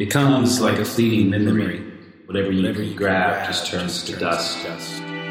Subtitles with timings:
[0.00, 1.84] It comes like a fleeting memory.
[2.24, 4.64] Whatever you, you grab just turns to dust.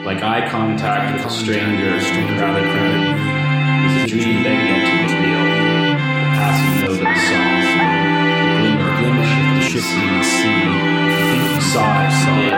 [0.05, 3.17] Like eye contact with a stranger in a crowded room.
[3.97, 5.41] It's a dream begging to reveal.
[5.41, 7.65] The passing note of a song.
[8.45, 10.61] The glimmer, glimmer of the shifting sea.
[10.61, 12.53] I think you saw it, saw it.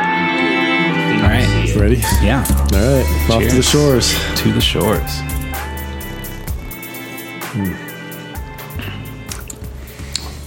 [1.16, 1.48] All right.
[1.78, 2.00] Ready?
[2.22, 2.44] Yeah.
[2.52, 3.08] All right.
[3.32, 4.14] Off to the shores.
[4.42, 5.14] To the shores.
[7.54, 7.91] Hmm.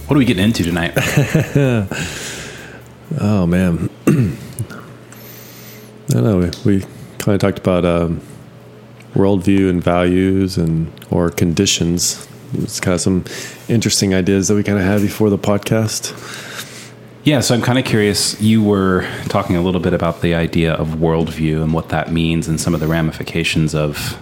[0.07, 0.93] What are we getting into tonight?
[3.21, 3.89] Oh man.
[4.07, 4.11] I
[6.09, 6.37] don't know.
[6.65, 6.81] We, we
[7.19, 8.19] kind of talked about um,
[9.13, 12.27] worldview and values and or conditions.
[12.53, 13.23] It's kind of some
[13.69, 16.13] interesting ideas that we kind of had before the podcast.
[17.23, 18.41] yeah, so I'm kind of curious.
[18.41, 22.47] You were talking a little bit about the idea of worldview and what that means
[22.47, 24.17] and some of the ramifications of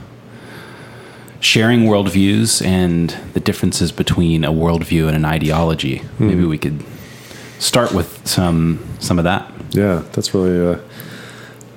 [1.44, 6.02] sharing worldviews and the differences between a worldview and an ideology.
[6.20, 6.84] Maybe we could
[7.60, 9.52] start with some some of that.
[9.72, 10.58] Yeah, that's really.
[10.76, 10.80] Uh,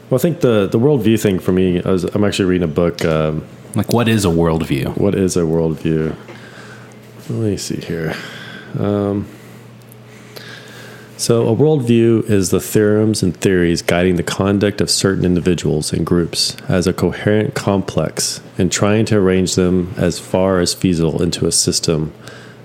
[0.09, 1.83] well, I think the the worldview thing for me.
[1.83, 3.05] I I'm actually reading a book.
[3.05, 3.43] Um,
[3.75, 4.97] Like, what is a worldview?
[4.97, 6.15] what is a worldview?
[7.29, 8.15] Let me see here.
[8.79, 9.27] Um,
[11.19, 16.05] so, a worldview is the theorems and theories guiding the conduct of certain individuals and
[16.05, 21.47] groups as a coherent complex and trying to arrange them as far as feasible into
[21.47, 22.13] a system,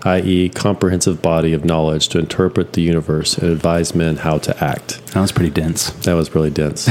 [0.04, 5.06] i.e., comprehensive body of knowledge to interpret the universe and advise men how to act.
[5.14, 5.92] That was pretty dense.
[6.04, 6.90] That was really dense.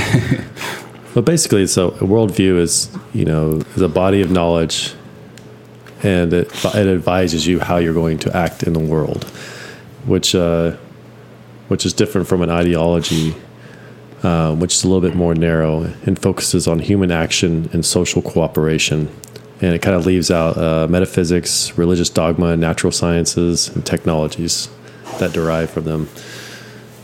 [1.15, 4.95] but basically, so a worldview is, you know, is a body of knowledge,
[6.03, 9.25] and it, it advises you how you're going to act in the world,
[10.07, 10.75] which uh,
[11.71, 13.33] which is different from an ideology,
[14.25, 18.21] uh, which is a little bit more narrow and focuses on human action and social
[18.21, 19.09] cooperation.
[19.63, 24.69] And it kind of leaves out uh, metaphysics, religious dogma, natural sciences, and technologies
[25.21, 26.09] that derive from them.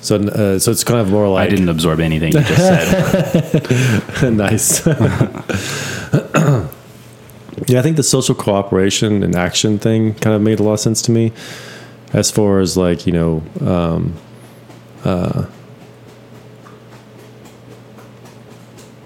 [0.00, 4.32] So, uh, so it's kind of more like I didn't absorb anything you just said.
[4.36, 4.84] nice.
[7.68, 10.80] yeah, I think the social cooperation and action thing kind of made a lot of
[10.80, 11.32] sense to me.
[12.12, 14.16] As far as like you know, um,
[15.06, 15.46] uh,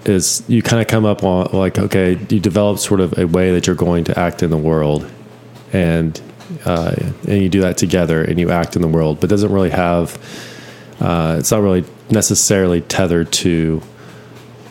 [0.05, 3.51] is you kind of come up on like okay, you develop sort of a way
[3.51, 5.09] that you're going to act in the world,
[5.73, 6.19] and
[6.65, 6.95] uh,
[7.27, 10.17] and you do that together, and you act in the world, but doesn't really have.
[10.99, 13.81] Uh, it's not really necessarily tethered to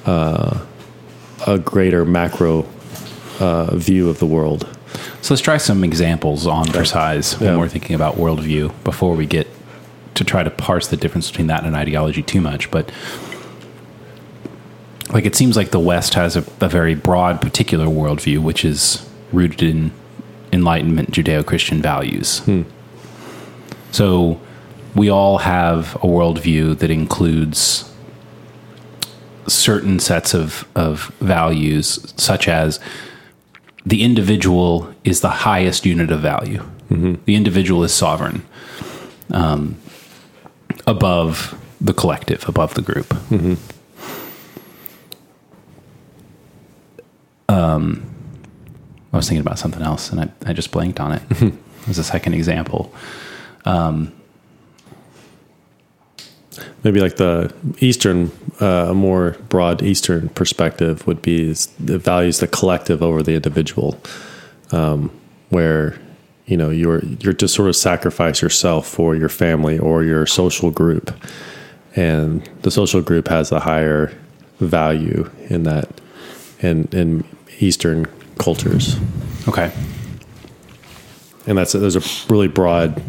[0.06, 0.58] uh,
[1.46, 2.66] a greater macro
[3.40, 4.68] uh, view of the world.
[5.22, 7.58] So let's try some examples on precise when Yeah.
[7.58, 9.46] we're thinking about worldview before we get
[10.14, 12.70] to try to parse the difference between that and ideology too much.
[12.70, 12.90] But
[15.12, 19.08] like it seems like the West has a, a very broad particular worldview, which is
[19.32, 19.90] rooted in
[20.52, 22.42] Enlightenment Judeo Christian values.
[23.92, 24.40] So
[24.94, 27.90] we all have a worldview that includes
[29.46, 32.78] certain sets of, of values, such as
[33.86, 36.62] the individual is the highest unit of value.
[37.24, 38.42] The individual is sovereign
[39.30, 39.76] um,
[40.90, 43.14] above the collective, above the group.
[47.48, 48.06] Um,
[49.12, 51.22] I was thinking about something else and I, I just blanked on it.
[51.88, 52.92] As a second example.
[56.84, 58.30] Maybe like the Eastern,
[58.60, 63.98] uh, a more broad Eastern perspective would be it values the collective over the individual,
[64.72, 65.10] um,
[65.48, 65.98] where
[66.50, 70.70] you know you're you're to sort of sacrifice yourself for your family or your social
[70.70, 71.14] group,
[71.96, 74.12] and the social group has a higher
[74.58, 75.88] value in that
[76.60, 77.24] in in
[77.60, 78.06] Eastern
[78.38, 78.96] cultures,
[79.48, 79.70] Okay.
[81.46, 82.02] and that's those are
[82.32, 83.00] really broad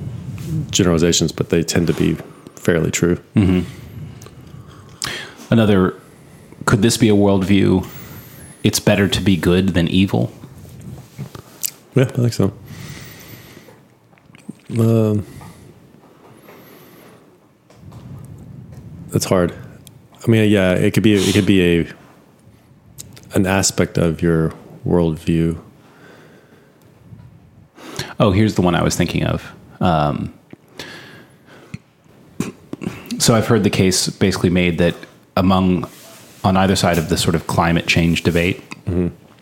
[0.70, 2.16] generalizations, but they tend to be
[2.56, 3.18] fairly true.
[3.36, 3.62] Mm-hmm.
[5.50, 5.94] Another,
[6.66, 7.88] could this be a worldview?
[8.64, 10.32] It's better to be good than evil.
[11.96, 12.54] Yeah, I think so.
[14.80, 15.26] Um,
[19.10, 19.54] that's hard.
[20.26, 21.88] I mean, yeah, it could be it could be a
[23.34, 24.54] an aspect of your
[24.86, 25.60] worldview.
[28.20, 29.52] Oh, here's the one I was thinking of.
[29.80, 30.34] Um,
[33.20, 34.96] so I've heard the case basically made that
[35.38, 35.90] among
[36.44, 38.62] on either side of the sort of climate change debate,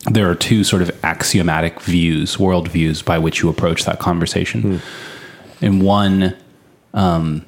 [0.10, 4.82] there are two sort of axiomatic views, worldviews by which you approach that conversation.
[5.62, 6.36] And one
[6.94, 7.46] um,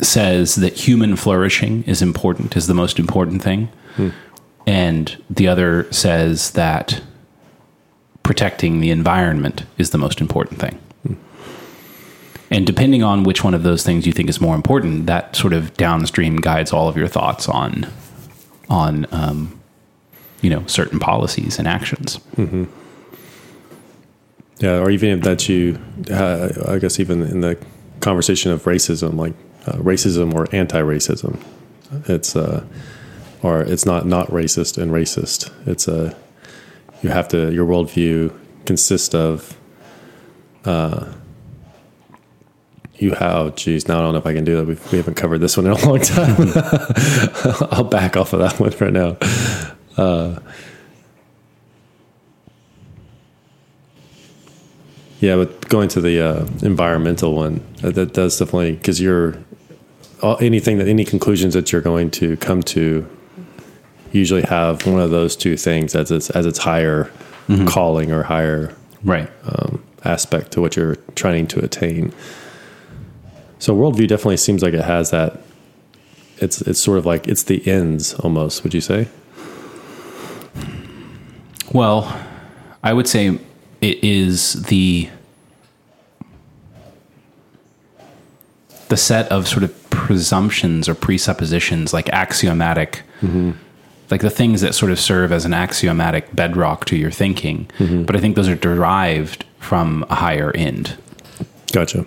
[0.00, 3.68] says that human flourishing is important, is the most important thing.
[4.66, 7.02] And the other says that
[8.22, 10.78] protecting the environment is the most important thing.
[12.50, 15.52] And depending on which one of those things you think is more important, that sort
[15.54, 17.86] of downstream guides all of your thoughts on
[18.68, 19.58] on um,
[20.42, 22.20] you know certain policies and actions.
[24.62, 25.76] Yeah, or even if that you,
[26.08, 27.58] uh, I guess, even in the
[27.98, 29.34] conversation of racism, like
[29.66, 31.42] uh, racism or anti-racism,
[32.06, 32.64] it's uh,
[33.42, 35.50] or it's not not racist and racist.
[35.66, 36.16] It's a
[37.02, 38.32] you have to your worldview
[38.64, 39.58] consists of.
[40.64, 41.12] Uh,
[42.98, 44.64] you have, geez, now I don't know if I can do that.
[44.64, 46.36] We've, we haven't covered this one in a long time.
[47.72, 49.16] I'll back off of that one for now.
[55.22, 59.36] Yeah, but going to the uh, environmental one, uh, that does definitely because you're
[60.20, 63.08] all, anything that any conclusions that you're going to come to
[64.10, 67.08] usually have one of those two things as its as its higher
[67.68, 68.74] calling or higher
[69.04, 69.30] Right.
[69.44, 72.12] um, aspect to what you're trying to attain.
[73.60, 75.40] So worldview definitely seems like it has that.
[76.38, 78.64] It's it's sort of like it's the ends almost.
[78.64, 79.06] Would you say?
[81.72, 82.12] Well,
[82.82, 83.38] I would say
[83.82, 85.10] it is the
[88.88, 93.02] the set of sort of presumptions or presuppositions, like axiomatic,
[94.10, 97.68] like the things that sort of serve as an axiomatic bedrock to your thinking.
[97.78, 98.02] Mm-hmm.
[98.02, 100.96] But I think those are derived from a higher end,
[101.72, 102.04] Gotcha.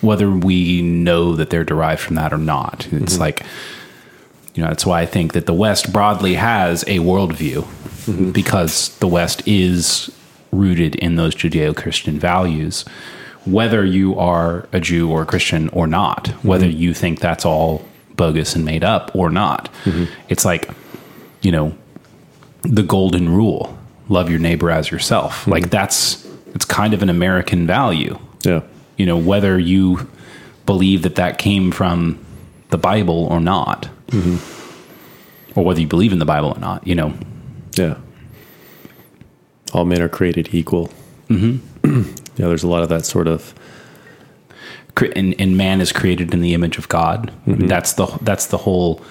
[0.00, 2.88] whether we know that they're derived from that or not.
[2.90, 3.20] It's mm-hmm.
[3.20, 3.42] like,
[4.54, 8.32] you know, that's why I think that the West broadly has a worldview mm-hmm.
[8.32, 10.10] because the West is
[10.52, 12.84] rooted in those Judeo Christian values.
[13.44, 16.78] Whether you are a Jew or a Christian or not, whether mm-hmm.
[16.78, 17.84] you think that's all
[18.14, 20.04] bogus and made up or not, mm-hmm.
[20.28, 20.70] it's like,
[21.40, 21.74] you know,
[22.62, 23.76] the golden rule
[24.08, 25.40] love your neighbor as yourself.
[25.40, 25.50] Mm-hmm.
[25.50, 28.60] Like that's, it's kind of an American value Yeah.
[28.96, 30.08] you know whether you
[30.66, 32.18] believe that that came from
[32.70, 33.88] the bible or not
[35.56, 37.14] or whether you believe in the bible or not you know
[37.76, 37.96] Yeah.
[39.72, 40.90] All men are created equal.
[41.28, 42.02] Mm-hmm.
[42.36, 43.54] yeah, there's a lot of that sort of.
[45.16, 47.66] and, and man is created in the image of god I mean, mm-hmm.
[47.66, 49.02] that's the that's the whole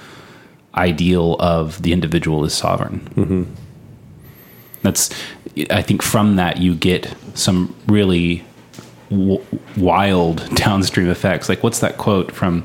[0.76, 3.44] ideal of the individual is sovereign mm-hmm.
[4.84, 5.10] that's
[5.72, 8.44] i think from that you get some really
[9.10, 9.44] w-
[9.76, 12.64] wild downstream effects like what's that quote from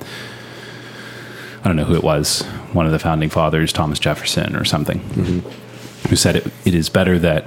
[1.65, 2.43] i don't know who it was
[2.75, 6.09] one of the founding fathers thomas jefferson or something mm-hmm.
[6.09, 7.45] who said it, it is better that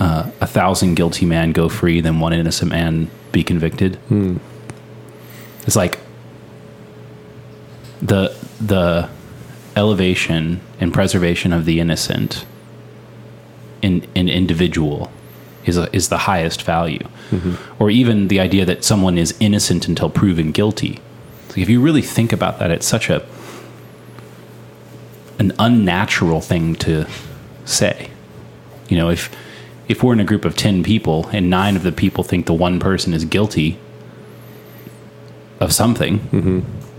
[0.00, 3.98] uh, a thousand guilty men go free than one innocent man be convicted
[5.66, 5.98] it's like
[8.02, 9.08] the the
[9.76, 12.44] elevation and preservation of the innocent
[13.82, 15.10] in an individual
[15.64, 17.06] is a, is the highest value,
[17.78, 20.98] or even the idea that someone is innocent until proven guilty.
[21.50, 23.24] Like, if you really think about that, it's such a
[25.38, 27.06] an unnatural thing to
[27.64, 28.10] say.
[28.88, 29.30] You know, if
[29.90, 32.54] if we're in a group of ten people and nine of the people think the
[32.54, 33.76] one person is guilty
[35.58, 36.18] of something,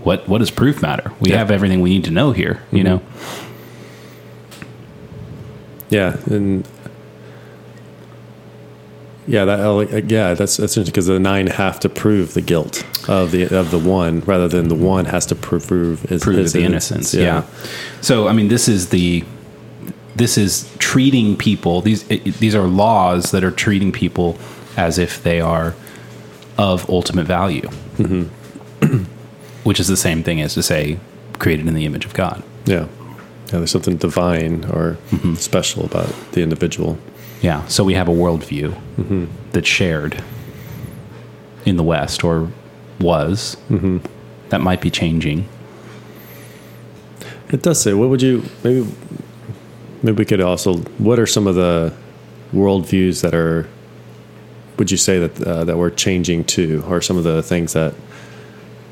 [0.04, 1.10] what what does proof matter?
[1.18, 1.38] We Yeah.
[1.38, 2.62] have everything we need to know here.
[2.70, 3.02] You know.
[5.90, 6.66] Yeah, and
[9.26, 12.84] yeah, that uh, yeah, that's that's interesting because the nine have to prove the guilt
[13.08, 16.52] of the of the one rather than the one has to prove his, prove his
[16.52, 17.14] the innocence.
[17.14, 17.44] Yeah.
[18.00, 19.24] So I mean, this is the
[20.16, 21.80] this is treating people.
[21.80, 24.38] These it, these are laws that are treating people
[24.76, 25.74] as if they are
[26.58, 29.04] of ultimate value, mm-hmm.
[29.64, 30.98] which is the same thing as to say
[31.38, 32.42] created in the image of God.
[32.66, 32.86] yeah,
[33.46, 33.58] yeah.
[33.58, 35.34] There's something divine or mm-hmm.
[35.34, 36.98] special about the individual.
[37.40, 37.66] Yeah.
[37.66, 39.26] So we have a worldview mm-hmm.
[39.50, 40.22] that's shared
[41.64, 42.50] in the West, or
[43.00, 43.56] was.
[44.50, 45.48] That might be changing.
[47.50, 47.94] It does say.
[47.94, 48.86] What would you maybe?
[50.02, 50.78] Maybe we could also.
[50.98, 51.92] What are some of the
[52.52, 53.68] worldviews that are?
[54.78, 57.94] Would you say that uh, that we're changing to, or some of the things that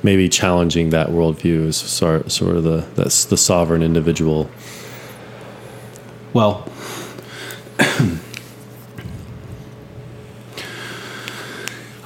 [0.03, 4.51] maybe challenging that worldview is sort sort of the that's the sovereign individual.
[6.33, 6.67] Well,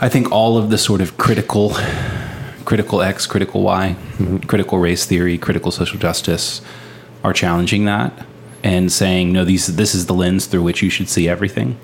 [0.01, 1.77] I think all of the sort of critical,
[2.65, 3.97] critical X, critical Y,
[4.47, 6.61] critical race theory, critical social justice
[7.23, 8.27] are challenging that
[8.65, 11.77] and saying, no, these this is the lens through which you should see everything.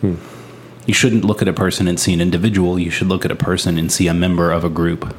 [0.86, 2.78] You shouldn't look at a person and see an individual.
[2.78, 5.14] You should look at a person and see a member of a group.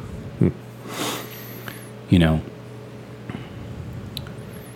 [2.10, 2.42] You know,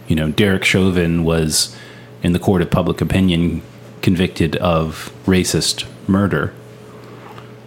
[0.08, 1.76] you know, Derek Chauvin was
[2.24, 3.62] in the court of public opinion
[4.02, 6.54] convicted of racist murder.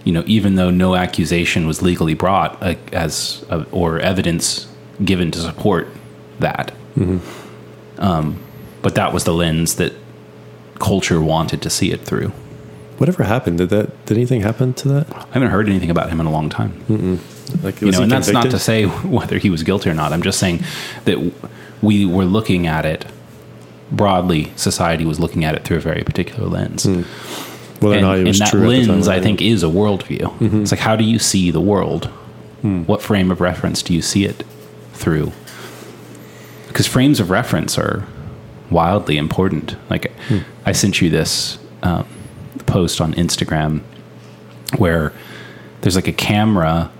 [0.04, 4.66] you know, even though no accusation was legally brought uh, as uh, or evidence
[5.04, 5.86] given to support
[6.38, 6.72] that,
[7.98, 8.38] um,
[8.82, 9.92] but that was the lens that
[10.78, 12.32] culture wanted to see it through.
[12.98, 13.58] Whatever happened?
[13.58, 14.06] Did that?
[14.06, 15.14] Did anything happen to that?
[15.14, 17.20] I haven't heard anything about him in a long time.
[17.62, 20.12] Like, you know, and that's not to say whether he was guilty or not.
[20.12, 20.64] I'm just saying
[21.04, 21.32] that
[21.80, 23.06] we were looking at it
[23.92, 24.52] broadly.
[24.56, 27.02] Society was looking at it through a very particular lens, hmm.
[27.80, 28.70] whether or and, not it and that true.
[28.70, 30.22] at time lens, I think, is a worldview.
[30.38, 30.62] Mm-hmm.
[30.62, 32.06] It's like how do you see the world?
[32.62, 32.82] Hmm.
[32.82, 34.44] What frame of reference do you see it
[34.92, 35.32] through?
[36.66, 38.04] Because frames of reference are
[38.70, 39.76] wildly important.
[39.90, 40.12] Like
[40.66, 42.06] I sent you this um,
[42.66, 43.82] post on Instagram
[44.76, 45.12] where
[45.80, 46.90] there's like a camera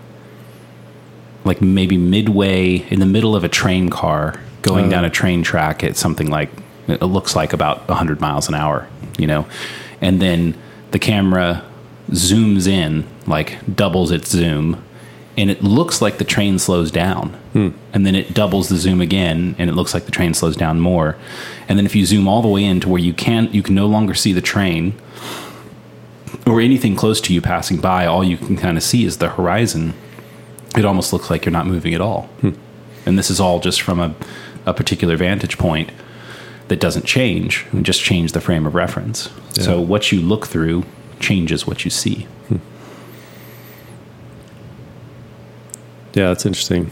[1.44, 4.90] like maybe midway in the middle of a train car going Oh.
[4.90, 6.50] down a train track at something like
[6.88, 9.46] it looks like about 100 miles an hour you know
[10.00, 10.54] and then
[10.90, 11.64] the camera
[12.10, 14.82] zooms in like doubles its zoom
[15.36, 19.56] and it looks like the train slows down and then it doubles the zoom again
[19.58, 21.16] and it looks like the train slows down more
[21.68, 23.74] and then if you zoom all the way in to where you can't you can
[23.74, 24.94] no longer see the train
[26.46, 29.30] or anything close to you passing by, all you can kind of see is the
[29.30, 29.94] horizon.
[30.76, 32.28] It almost looks like you're not moving at all.
[33.06, 34.14] And this is all just from a,
[34.66, 35.90] a particular vantage point
[36.68, 39.30] that doesn't change, it just change the frame of reference.
[39.52, 40.84] So what you look through
[41.18, 42.24] changes what you see.
[42.48, 42.56] Hmm.
[46.12, 46.90] Yeah, that's interesting.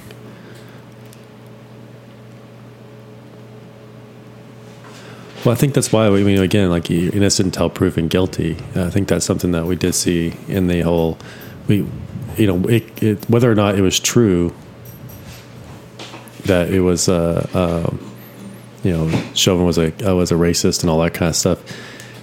[5.46, 8.56] Well, I think that's why we I mean again, like innocent until proven guilty.
[8.74, 11.18] I think that's something that we did see in the whole.
[11.68, 11.86] We,
[12.36, 14.52] you know, it, it, whether or not it was true
[16.46, 18.12] that it was, uh, um,
[18.82, 21.62] you know, Chauvin was a uh, was a racist and all that kind of stuff.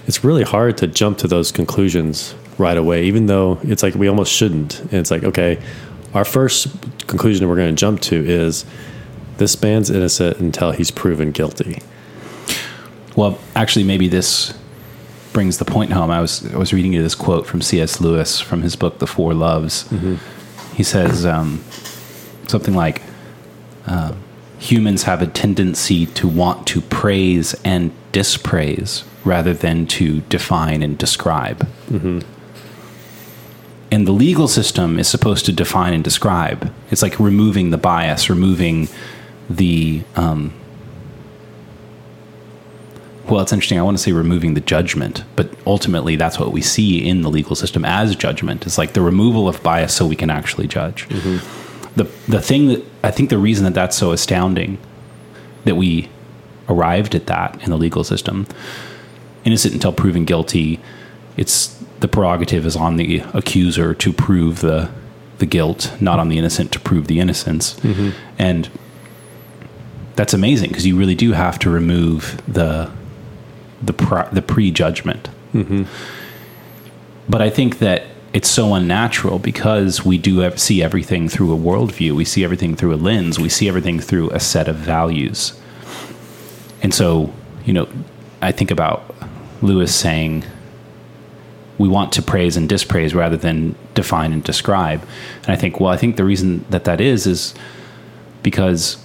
[0.06, 4.06] It's really hard to jump to those conclusions right away, even though it's like we
[4.06, 4.80] almost shouldn't.
[4.80, 5.62] And it's like, okay,
[6.12, 6.68] our first
[7.06, 8.66] conclusion we're going to jump to is
[9.38, 11.78] this man's innocent until he's proven guilty.
[13.16, 14.54] Well, actually, maybe this
[15.32, 16.10] brings the point home.
[16.10, 18.00] I was I was reading you this quote from C.S.
[18.00, 19.88] Lewis from his book The Four Loves.
[20.74, 21.62] He says um,
[22.48, 23.02] something like,
[23.86, 24.14] uh,
[24.58, 30.98] "Humans have a tendency to want to praise and dispraise rather than to define and
[30.98, 31.68] describe."
[33.92, 36.72] And the legal system is supposed to define and describe.
[36.90, 38.88] It's like removing the bias, removing
[39.48, 40.52] the um,
[43.28, 43.78] well, it's interesting.
[43.78, 47.30] I want to say removing the judgment, but ultimately that's what we see in the
[47.30, 48.66] legal system as judgment.
[48.66, 51.08] It's like the removal of bias so we can actually judge.
[51.08, 51.94] Mm-hmm.
[51.96, 54.78] The the thing that I think the reason that that's so astounding
[55.64, 56.10] that we
[56.68, 58.46] arrived at that in the legal system,
[59.44, 60.80] innocent until proven guilty,
[61.36, 64.90] it's the prerogative is on the accuser to prove the
[65.38, 67.74] the guilt, not on the innocent to prove the innocence.
[67.80, 68.10] Mm-hmm.
[68.38, 68.70] And
[70.14, 72.90] that's amazing because you really do have to remove the
[73.84, 75.28] the pre, the prejudgment.
[77.28, 81.56] But I think that it's so unnatural because we do ev- see everything through a
[81.56, 82.12] worldview.
[82.12, 83.38] We see everything through a lens.
[83.38, 85.58] We see everything through a set of values.
[86.82, 87.32] And so,
[87.64, 87.88] you know,
[88.42, 89.14] I think about
[89.62, 90.44] Lewis saying,
[91.78, 95.02] we want to praise and dispraise rather than define and describe.
[95.44, 97.54] And I think, well, I think the reason that that is, is
[98.42, 98.96] because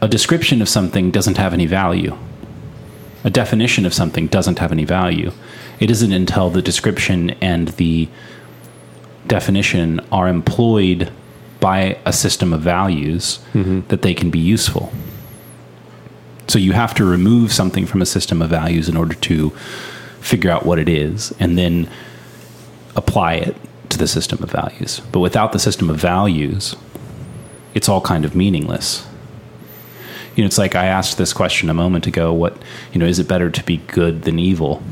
[0.00, 2.16] a description of something doesn't have any value.
[3.24, 5.32] A definition of something doesn't have any value.
[5.80, 8.08] It isn't until the description and the
[9.26, 11.12] definition are employed
[11.60, 13.80] by a system of values mm-hmm.
[13.88, 14.92] that they can be useful.
[16.48, 19.50] So you have to remove something from a system of values in order to
[20.20, 21.88] figure out what it is and then
[22.96, 23.56] apply it
[23.90, 25.00] to the system of values.
[25.12, 26.74] But without the system of values,
[27.74, 29.06] it's all kind of meaningless.
[30.34, 32.56] You know, it's like I asked this question a moment ago what,
[32.92, 34.82] you know, is it better to be good than evil?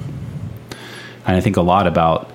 [1.27, 2.31] And I think a lot about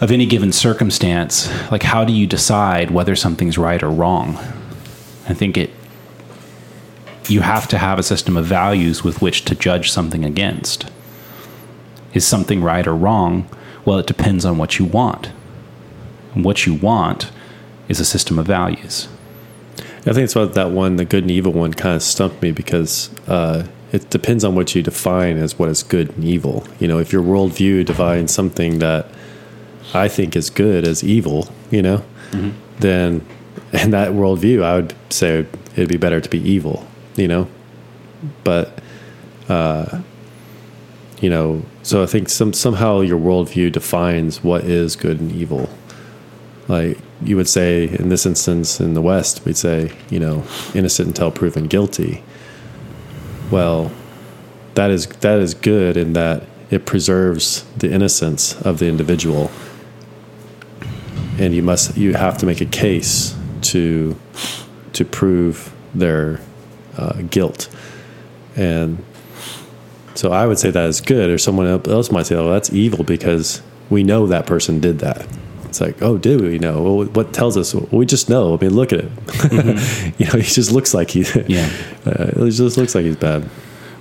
[0.00, 4.36] of any given circumstance, like how do you decide whether something's right or wrong?
[5.28, 5.70] I think it
[7.28, 10.90] you have to have a system of values with which to judge something against.
[12.12, 13.48] Is something right or wrong?
[13.84, 15.30] Well, it depends on what you want.
[16.34, 17.30] And what you want
[17.88, 19.08] is a system of values.
[20.00, 22.52] I think it's about that one, the good and evil one, kind of stumped me
[22.52, 26.66] because uh, it depends on what you define as what is good and evil.
[26.78, 29.06] You know, if your worldview defines something that
[29.92, 32.02] I think is good as evil, you know,
[32.78, 33.26] then
[33.72, 37.48] in that worldview, I would say it'd be better to be evil, you know.
[38.42, 38.80] But
[39.48, 40.00] uh,
[41.20, 45.68] you know, so I think some somehow your worldview defines what is good and evil.
[46.68, 51.08] Like you would say in this instance in the West, we'd say, you know, innocent
[51.08, 52.22] until proven guilty.
[53.50, 53.92] Well,
[54.74, 59.50] that is that is good in that it preserves the innocence of the individual.
[61.38, 64.16] And you must you have to make a case to
[64.92, 66.40] to prove their
[66.96, 67.68] uh, guilt.
[68.56, 69.02] And
[70.14, 73.04] so I would say that is good, or someone else might say, "Oh, that's evil,"
[73.04, 75.26] because we know that person did that.
[75.80, 76.82] It's like, oh, do we know?
[76.82, 77.74] Well, what tells us?
[77.74, 78.54] Well, we just know.
[78.54, 79.16] I mean, look at it.
[79.16, 80.10] Mm-hmm.
[80.22, 81.20] you know, he just looks like he.
[81.48, 81.70] Yeah.
[82.04, 83.48] Uh, it just looks like he's bad.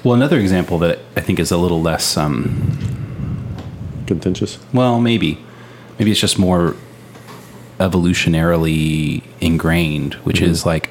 [0.04, 3.56] Well, another example that I think is a little less um,
[4.08, 4.60] contentious.
[4.74, 5.40] Well, maybe,
[5.98, 6.76] maybe it's just more
[7.80, 10.52] evolutionarily ingrained, which mm-hmm.
[10.52, 10.90] is like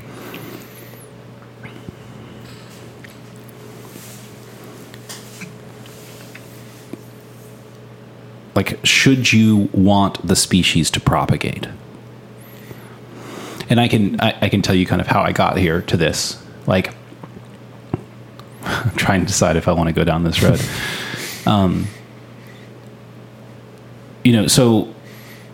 [8.58, 11.68] like should you want the species to propagate?
[13.70, 15.96] And i can I, I, can tell you kind of how i got here to
[15.96, 16.42] this.
[16.66, 16.92] Like
[18.64, 20.60] i'm trying to decide if i want to go down this road.
[21.46, 21.86] Um,
[24.22, 24.92] you know so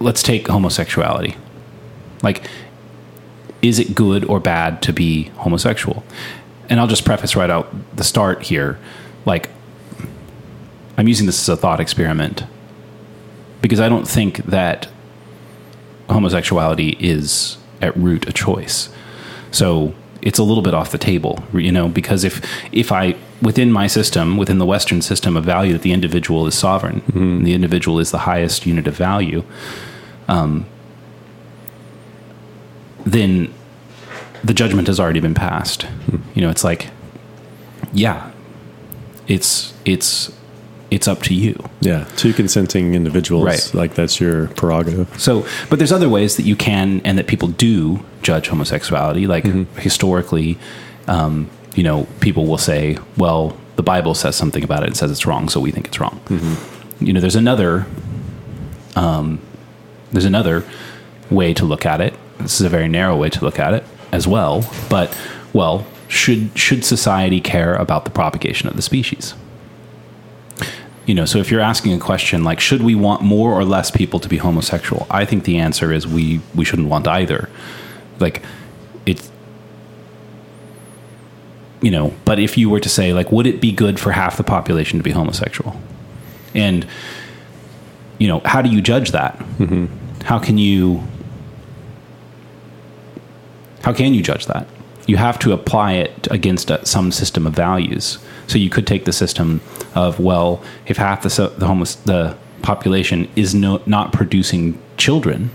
[0.01, 1.37] let's take homosexuality.
[2.23, 2.49] Like
[3.61, 6.03] is it good or bad to be homosexual?
[6.71, 8.79] And i'll just preface right out the start here.
[9.27, 9.51] Like
[10.97, 12.45] i'm using this as a thought experiment
[13.65, 14.89] because I don't think that
[16.11, 18.91] homosexuality is at root a choice.
[19.53, 22.43] So it's a little bit off the table, you know, because if
[22.73, 26.55] if I within my system, within the Western system of value, that the individual is
[26.55, 27.45] sovereign, mm-hmm.
[27.45, 29.43] the individual is the highest unit of value,
[30.29, 30.67] um,
[33.07, 33.51] then
[34.45, 35.85] the judgment has already been passed.
[35.85, 36.39] Mm-hmm.
[36.39, 36.91] You know, it's like,
[37.95, 38.31] yeah,
[39.27, 40.34] it's it's
[40.95, 41.59] it's up to you.
[41.81, 43.45] Yeah, two consenting individuals.
[43.45, 43.75] Right.
[43.75, 45.21] Like that's your prerogative.
[45.21, 49.27] So, but there's other ways that you can and that people do judge homosexuality.
[49.27, 49.81] Like mm-hmm.
[49.81, 50.57] historically,
[51.09, 55.11] um, you know, people will say, well, the Bible says something about it and says
[55.11, 56.21] it's wrong, so we think it's wrong.
[56.27, 57.05] Mm-hmm.
[57.05, 57.87] You know, there's another,
[58.95, 59.41] um,
[60.13, 60.65] there's another
[61.29, 62.15] way to look at it.
[62.39, 64.65] This is a very narrow way to look at it as well.
[64.89, 65.17] But
[65.53, 69.35] well, should should society care about the propagation of the species?
[71.07, 73.91] You know so if you're asking a question like should we want more or less
[73.91, 75.07] people to be homosexual?
[75.11, 77.49] I think the answer is we we shouldn't want either.
[78.21, 78.43] Like
[79.07, 79.31] it's
[81.83, 84.37] you know but if you were to say like would it be good for half
[84.37, 85.79] the population to be homosexual?
[86.55, 86.87] And
[88.19, 89.39] you know how do you judge that?
[89.59, 89.87] Mm-hmm.
[90.25, 91.03] how can you
[93.83, 94.67] how can you judge that?
[95.07, 98.19] You have to apply it against a, some system of values.
[98.47, 99.61] So you could take the system
[99.95, 105.51] of well, if half the the homeless the population is no, not producing children,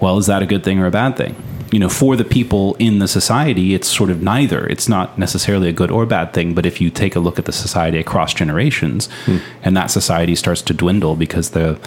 [0.00, 1.36] well, is that a good thing or a bad thing?
[1.72, 4.66] You know, for the people in the society, it's sort of neither.
[4.68, 6.54] It's not necessarily a good or bad thing.
[6.54, 9.38] But if you take a look at the society across generations, hmm.
[9.62, 11.78] and that society starts to dwindle because the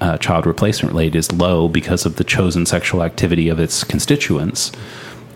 [0.00, 4.72] uh, child replacement rate is low because of the chosen sexual activity of its constituents,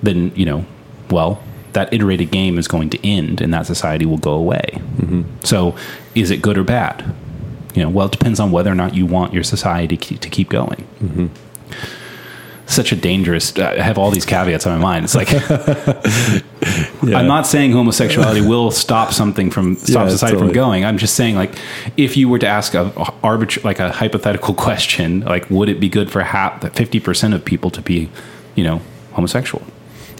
[0.02, 0.64] then you know,
[1.10, 4.80] well, that iterated game is going to end and that society will go away.
[4.98, 5.22] Mm-hmm.
[5.44, 5.76] So,
[6.14, 7.14] is it good or bad?
[7.74, 10.48] You know, well, it depends on whether or not you want your society to keep
[10.48, 10.86] going.
[11.02, 11.26] Mm-hmm.
[12.66, 13.56] Such a dangerous.
[13.58, 15.04] I have all these caveats on my mind.
[15.04, 15.32] It's like
[17.02, 17.18] yeah.
[17.18, 20.50] I'm not saying homosexuality will stop something from stop yeah, society totally.
[20.50, 20.84] from going.
[20.84, 21.52] I'm just saying, like,
[21.96, 25.80] if you were to ask a, a arbitra- like a hypothetical question, like, would it
[25.80, 28.08] be good for half, fifty percent of people to be,
[28.54, 28.80] you know,
[29.14, 29.64] homosexual?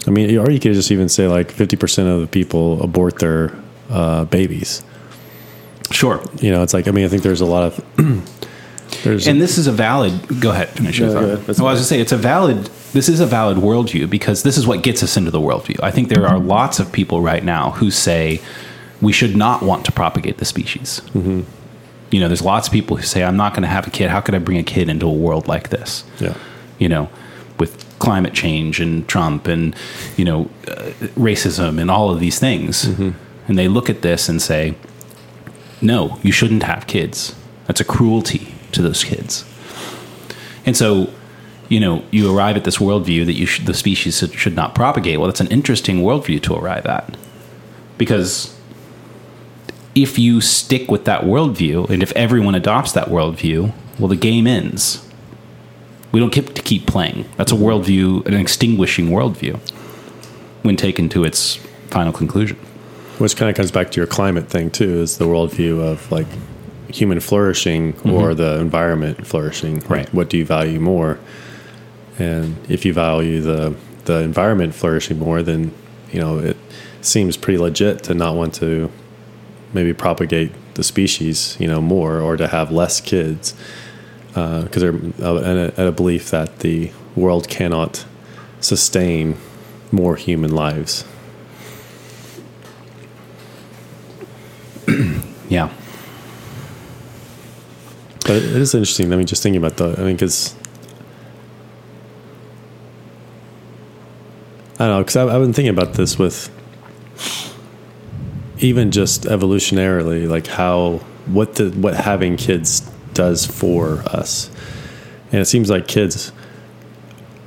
[0.07, 3.53] I mean, or you could just even say like 50% of the people abort their
[3.89, 4.83] uh, babies.
[5.91, 6.23] Sure.
[6.39, 7.85] You know, it's like, I mean, I think there's a lot of.
[9.03, 10.13] there's and this is a valid.
[10.39, 11.23] Go ahead, finish your thought.
[11.23, 12.65] Well, I was going to say it's a valid.
[12.93, 15.81] This is a valid worldview because this is what gets us into the worldview.
[15.83, 18.41] I think there are lots of people right now who say
[19.01, 21.01] we should not want to propagate the species.
[21.13, 21.41] Mm-hmm.
[22.11, 24.09] You know, there's lots of people who say I'm not going to have a kid.
[24.09, 26.03] How could I bring a kid into a world like this?
[26.19, 26.35] Yeah.
[26.77, 27.09] You know,
[27.57, 29.75] with climate change and Trump and
[30.17, 33.11] you know uh, racism and all of these things, mm-hmm.
[33.47, 34.75] and they look at this and say,
[35.81, 37.35] "No, you shouldn't have kids.
[37.67, 39.45] That's a cruelty to those kids."
[40.65, 41.09] And so,
[41.69, 45.17] you know, you arrive at this worldview that you should, the species should not propagate.
[45.17, 47.17] Well, that's an interesting worldview to arrive at,
[47.97, 48.57] because
[49.93, 54.47] if you stick with that worldview, and if everyone adopts that worldview, well, the game
[54.47, 55.07] ends
[56.11, 57.25] we don't get to keep playing.
[57.37, 57.63] That's a mm-hmm.
[57.65, 59.59] worldview, an extinguishing worldview
[60.63, 61.55] when taken to its
[61.89, 62.57] final conclusion.
[63.17, 66.27] which kind of comes back to your climate thing too, is the worldview of like
[66.89, 68.11] human flourishing mm-hmm.
[68.11, 69.75] or the environment flourishing.
[69.81, 70.13] Like, Right.
[70.13, 71.19] what do you value more?
[72.17, 75.71] And if you value the the environment flourishing more, then
[76.11, 76.57] you know it
[77.01, 78.89] seems pretty legit to not want to
[79.73, 83.53] maybe propagate the species, you know, more or to have less kids
[84.33, 88.05] because they're uh, at a, belief that the world cannot
[88.59, 89.37] sustain
[89.91, 91.05] more human lives.
[95.49, 95.69] Yeah.
[98.21, 99.11] But it is interesting.
[99.11, 100.55] I mean, just thinking about the, I mean, because
[104.81, 106.49] I don't know, because I've been thinking about this with
[108.59, 114.49] even just evolutionarily, like how what the what having kids does for us,
[115.31, 116.31] and it seems like kids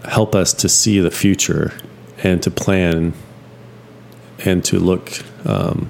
[0.05, 1.73] help us to see the future
[2.23, 3.15] and to plan
[4.45, 5.89] and to look um,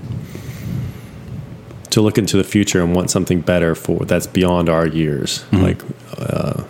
[1.90, 5.80] to look into the future and want something better for that's beyond our years, like
[6.18, 6.64] uh,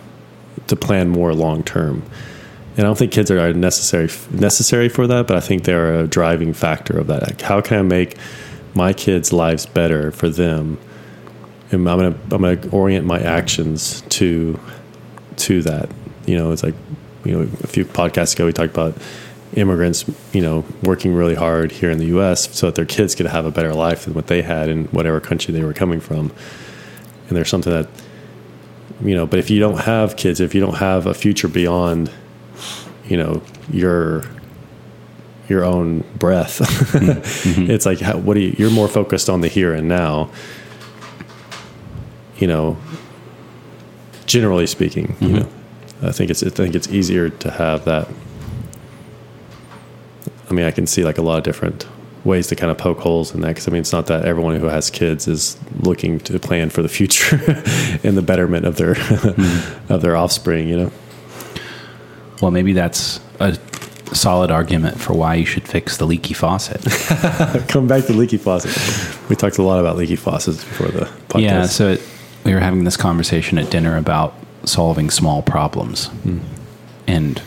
[0.67, 2.03] to plan more long term.
[2.77, 6.07] And I don't think kids are necessary necessary for that, but I think they're a
[6.07, 7.23] driving factor of that.
[7.23, 8.17] Like, how can I make
[8.73, 10.77] my kids' lives better for them?
[11.71, 14.59] And I'm gonna I'm gonna orient my actions to
[15.37, 15.89] to that.
[16.25, 16.75] You know, it's like
[17.23, 18.95] you know a few podcasts ago we talked about
[19.55, 22.53] immigrants, you know, working really hard here in the U.S.
[22.55, 25.19] so that their kids could have a better life than what they had in whatever
[25.19, 26.31] country they were coming from.
[27.27, 27.89] And there's something that
[29.03, 32.11] you know, but if you don't have kids, if you don't have a future beyond,
[33.05, 34.23] you know, your
[35.49, 37.69] your own breath, mm-hmm.
[37.69, 38.55] it's like how, what do you?
[38.57, 40.31] You're more focused on the here and now.
[42.37, 42.77] You know,
[44.25, 45.35] generally speaking, you mm-hmm.
[45.37, 45.49] know,
[46.09, 48.07] I think it's I think it's easier to have that.
[50.49, 51.87] I mean, I can see like a lot of different
[52.23, 54.59] ways to kind of poke holes in that because I mean, it's not that everyone
[54.59, 57.35] who has kids is looking to plan for the future
[58.03, 59.93] and the betterment of their mm-hmm.
[59.93, 60.67] of their offspring.
[60.67, 60.91] You know,
[62.41, 63.57] Well, maybe that's a
[64.13, 66.81] solid argument for why you should fix the leaky faucet.
[67.67, 68.71] come back to leaky faucet.
[69.29, 71.41] We talked a lot about leaky faucets before the podcast.
[71.41, 72.01] Yeah, so it,
[72.45, 76.09] we were having this conversation at dinner about solving small problems
[77.07, 77.39] and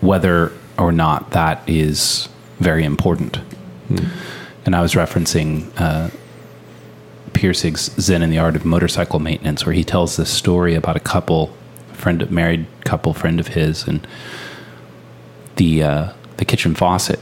[0.00, 3.38] whether or not that is very important.
[4.64, 6.10] And I was referencing uh,
[7.32, 11.00] Pirsig's Zen in the Art of Motorcycle Maintenance, where he tells this story about a
[11.00, 11.54] couple,
[11.92, 14.06] friend, married couple, friend of his, and
[15.56, 17.20] the uh, the kitchen faucet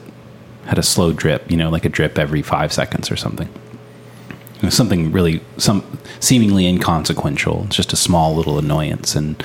[0.66, 3.48] had a slow drip, you know, like a drip every five seconds or something.
[4.62, 9.14] It something really, some seemingly inconsequential, it's just a small little annoyance.
[9.16, 9.42] And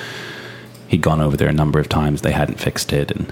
[0.87, 2.21] he'd gone over there a number of times.
[2.21, 3.31] They hadn't fixed it, and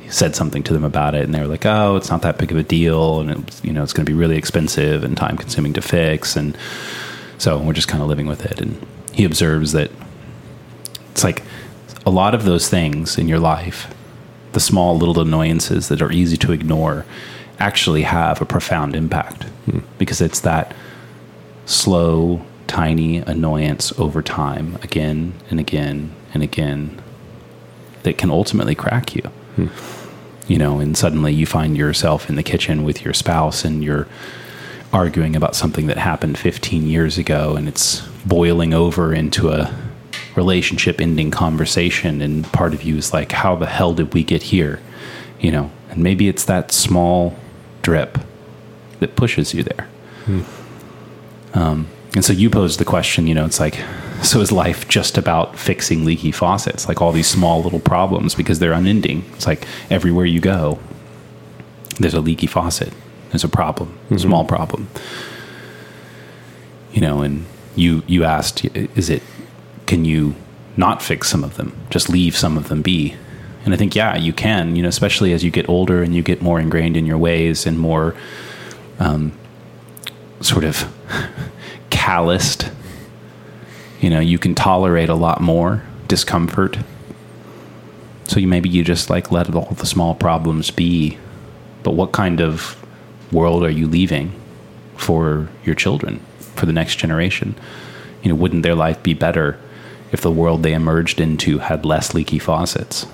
[0.00, 2.38] he said something to them about it, and they were like, "Oh, it's not that
[2.38, 5.16] big of a deal, and it's, you know, it's going to be really expensive and
[5.16, 6.56] time consuming to fix." And
[7.38, 8.60] so we're just kind of living with it.
[8.60, 9.90] And he observes that
[11.10, 11.42] it's like
[12.06, 13.92] a lot of those things in your life,
[14.52, 17.04] the small little annoyances that are easy to ignore,
[17.58, 19.80] actually have a profound impact hmm.
[19.98, 20.74] because it's that
[21.70, 27.00] slow, tiny annoyance over time, again and again and again,
[28.02, 29.22] that can ultimately crack you.
[29.56, 29.68] Hmm.
[30.46, 34.08] You know, and suddenly you find yourself in the kitchen with your spouse and you're
[34.92, 39.72] arguing about something that happened 15 years ago and it's boiling over into a
[40.34, 44.42] relationship ending conversation and part of you is like how the hell did we get
[44.42, 44.80] here?
[45.38, 47.36] You know and maybe it's that small
[47.82, 48.18] drip
[48.98, 49.88] that pushes you there
[50.24, 50.42] hmm.
[51.54, 53.78] Um, and so you posed the question you know it's like
[54.22, 58.58] so is life just about fixing leaky faucets like all these small little problems because
[58.58, 59.24] they're unending?
[59.34, 60.78] It's like everywhere you go
[61.98, 62.92] there's a leaky faucet.
[63.30, 64.88] There's a problem a small problem.
[66.92, 69.22] You know and you you asked is it
[69.86, 70.34] can you
[70.76, 71.76] not fix some of them?
[71.90, 73.16] Just leave some of them be?
[73.64, 76.22] And i think yeah you can you know especially as you get older and you
[76.22, 78.16] get more ingrained in your ways and more
[78.98, 79.32] um,
[80.40, 80.92] sort of
[81.90, 82.70] calloused.
[84.00, 86.78] You know you can tolerate a lot more discomfort.
[88.26, 91.18] So you maybe you just like let all the small problems be.
[91.82, 92.76] But what kind of
[93.32, 94.32] world are you leaving
[94.96, 96.20] for your children
[96.54, 97.54] for the next generation?
[98.22, 99.58] You know wouldn't their life be better
[100.12, 103.06] if the world they emerged into had less leaky faucets?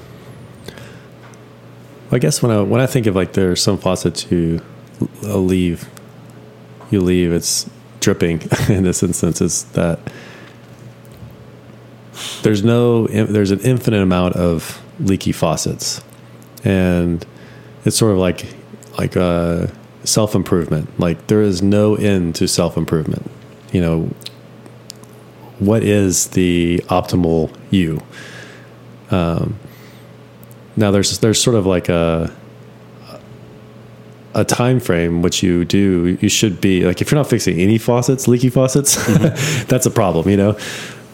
[2.10, 4.58] I guess when I when I think of like there's some faucets uh,
[5.22, 5.88] leave,
[6.90, 7.68] you leave it's
[8.00, 8.42] dripping.
[8.68, 9.98] in this instance, is that
[12.42, 16.02] there's no there's an infinite amount of leaky faucets,
[16.64, 17.24] and
[17.84, 18.46] it's sort of like
[18.98, 19.66] like uh
[20.04, 20.98] self improvement.
[20.98, 23.30] Like there is no end to self improvement.
[23.72, 24.10] You know,
[25.58, 28.02] what is the optimal you?
[29.10, 29.58] Um,
[30.76, 32.32] now there's there's sort of like a
[34.36, 37.78] a time frame which you do you should be like if you're not fixing any
[37.78, 39.66] faucets leaky faucets Mm-hmm.
[39.70, 40.52] that's a problem you know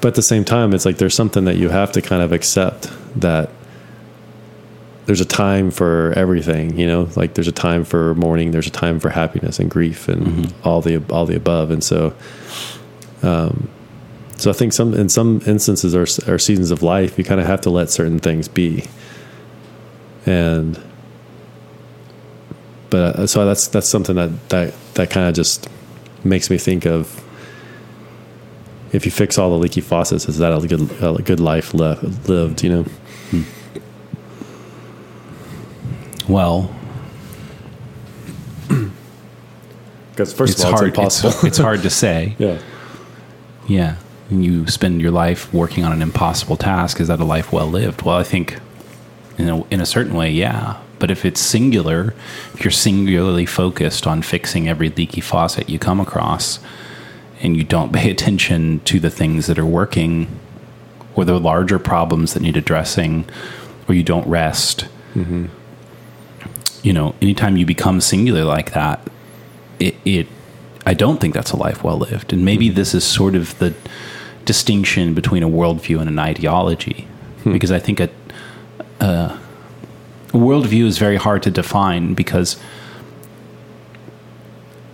[0.00, 2.32] but at the same time it's like there's something that you have to kind of
[2.32, 3.48] accept that
[5.06, 8.70] there's a time for everything you know like there's a time for mourning there's a
[8.84, 10.68] time for happiness and grief and Mm-hmm.
[10.68, 12.14] all the all the above and so
[13.22, 13.68] um
[14.36, 17.46] so i think some in some instances or, or seasons of life you kind of
[17.46, 18.84] have to let certain things be
[20.26, 20.80] and
[22.92, 25.68] but uh, so that's that's something that that that kind of just
[26.22, 27.18] makes me think of
[28.92, 31.98] if you fix all the leaky faucets is that a good a good life le-
[32.28, 32.84] lived you know
[36.28, 36.72] Well,
[40.12, 40.88] because first it's of all hard.
[40.88, 42.36] it's impossible It's, it's hard to say.
[42.38, 42.58] yeah
[43.66, 43.96] Yeah.
[44.30, 47.00] And you spend your life working on an impossible task.
[47.00, 48.02] Is that a life well lived?
[48.02, 48.58] Well, I think
[49.36, 50.80] in a, in a certain way, yeah.
[51.02, 52.14] But if it's singular,
[52.54, 56.60] if you're singularly focused on fixing every leaky faucet you come across
[57.40, 60.28] and you don't pay attention to the things that are working
[61.16, 63.28] or the larger problems that need addressing
[63.88, 65.46] or you don't rest, mm-hmm.
[66.84, 69.04] you know, anytime you become singular like that,
[69.80, 70.28] it, it
[70.86, 72.32] I don't think that's a life well lived.
[72.32, 72.76] And maybe mm-hmm.
[72.76, 73.74] this is sort of the
[74.44, 77.08] distinction between a worldview and an ideology,
[77.42, 77.52] hmm.
[77.52, 78.08] because I think a,
[79.00, 79.40] a
[80.38, 82.56] worldview is very hard to define because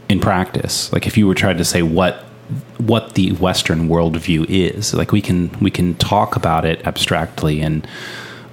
[0.08, 2.24] in practice, like if you were trying to say what
[2.78, 7.86] what the Western worldview is, like we can we can talk about it abstractly and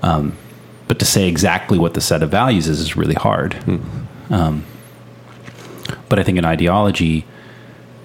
[0.01, 0.37] um,
[0.87, 3.55] but to say exactly what the set of values is is really hard.
[4.29, 4.65] Um,
[6.09, 7.25] but I think an ideology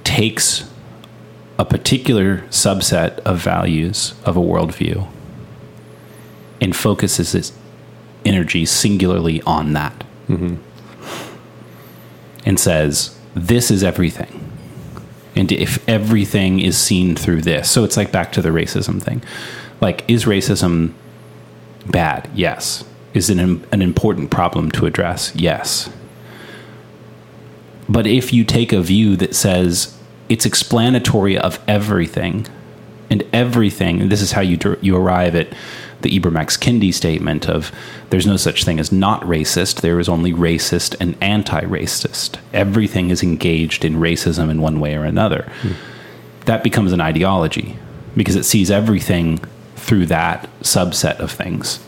[0.04, 0.68] takes
[1.58, 5.06] a particular subset of values of a worldview
[6.60, 7.52] and focuses
[8.24, 10.56] energy singularly on that mm-hmm.
[12.44, 14.36] and says, This is everything.
[15.36, 19.22] And if everything is seen through this, so it's like back to the racism thing.
[19.80, 20.92] Like, is racism
[21.86, 22.28] bad?
[22.34, 22.84] Yes.
[23.14, 25.34] Is it an, an important problem to address?
[25.34, 25.88] Yes.
[27.88, 29.96] But if you take a view that says
[30.28, 32.46] it's explanatory of everything,
[33.10, 35.48] and everything, and this is how you you arrive at
[36.02, 36.56] the Ibram X.
[36.56, 37.72] Kendi statement of
[38.10, 42.38] there's no such thing as not racist, there is only racist and anti-racist.
[42.52, 45.50] Everything is engaged in racism in one way or another.
[46.46, 47.76] That becomes an ideology
[48.16, 49.38] because it sees everything
[49.76, 51.80] through that subset of things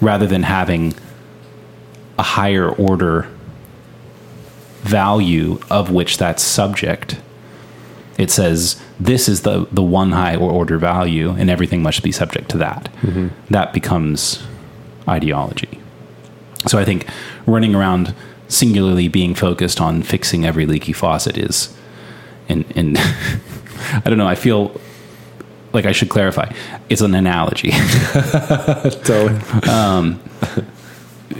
[0.00, 0.94] rather than having
[2.18, 3.28] a higher order
[4.82, 7.20] value of which that's subject.
[8.18, 12.50] It says this is the the one high order value, and everything must be subject
[12.50, 12.90] to that.
[13.02, 13.28] Mm-hmm.
[13.50, 14.42] That becomes
[15.08, 15.80] ideology.
[16.66, 17.06] So I think
[17.46, 18.14] running around
[18.48, 21.74] singularly being focused on fixing every leaky faucet is,
[22.48, 22.98] and and
[23.94, 24.28] I don't know.
[24.28, 24.78] I feel
[25.72, 26.52] like I should clarify.
[26.88, 27.70] It's an analogy.
[29.04, 30.20] totally um,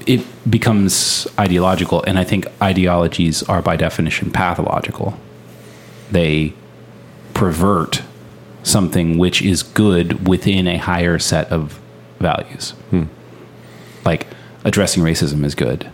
[0.07, 5.19] it becomes ideological and i think ideologies are by definition pathological
[6.11, 6.53] they
[7.39, 8.03] pervert
[8.65, 11.81] something which is good within a higher set of
[12.19, 12.73] values.
[12.91, 13.05] Hmm.
[14.05, 14.27] Like
[14.65, 15.89] addressing racism is good.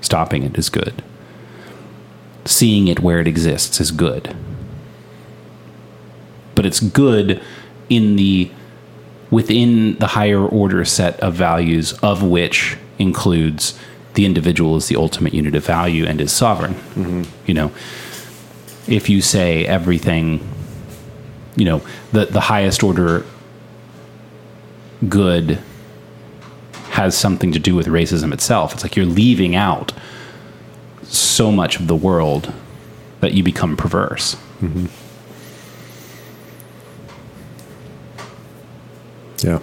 [0.00, 1.02] Stopping it is good.
[2.46, 4.34] Seeing it where it exists is good.
[6.54, 7.42] But it's good
[7.90, 8.50] in the
[9.30, 13.78] within the higher order set of values, of which includes
[14.14, 16.74] the individual is the ultimate unit of value and is sovereign.
[16.94, 17.22] Mm-hmm.
[17.46, 17.72] You know,
[18.88, 20.46] if you say everything,
[21.56, 23.24] you know, the, the highest order
[25.08, 25.58] good
[26.90, 29.92] has something to do with racism itself, it's like you're leaving out
[31.02, 32.52] so much of the world
[33.20, 34.36] that you become perverse.
[34.60, 34.86] Mm-hmm.
[39.46, 39.58] Yeah.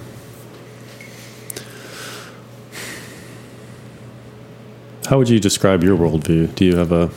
[5.07, 6.53] How would you describe your worldview?
[6.53, 7.09] Do you have a.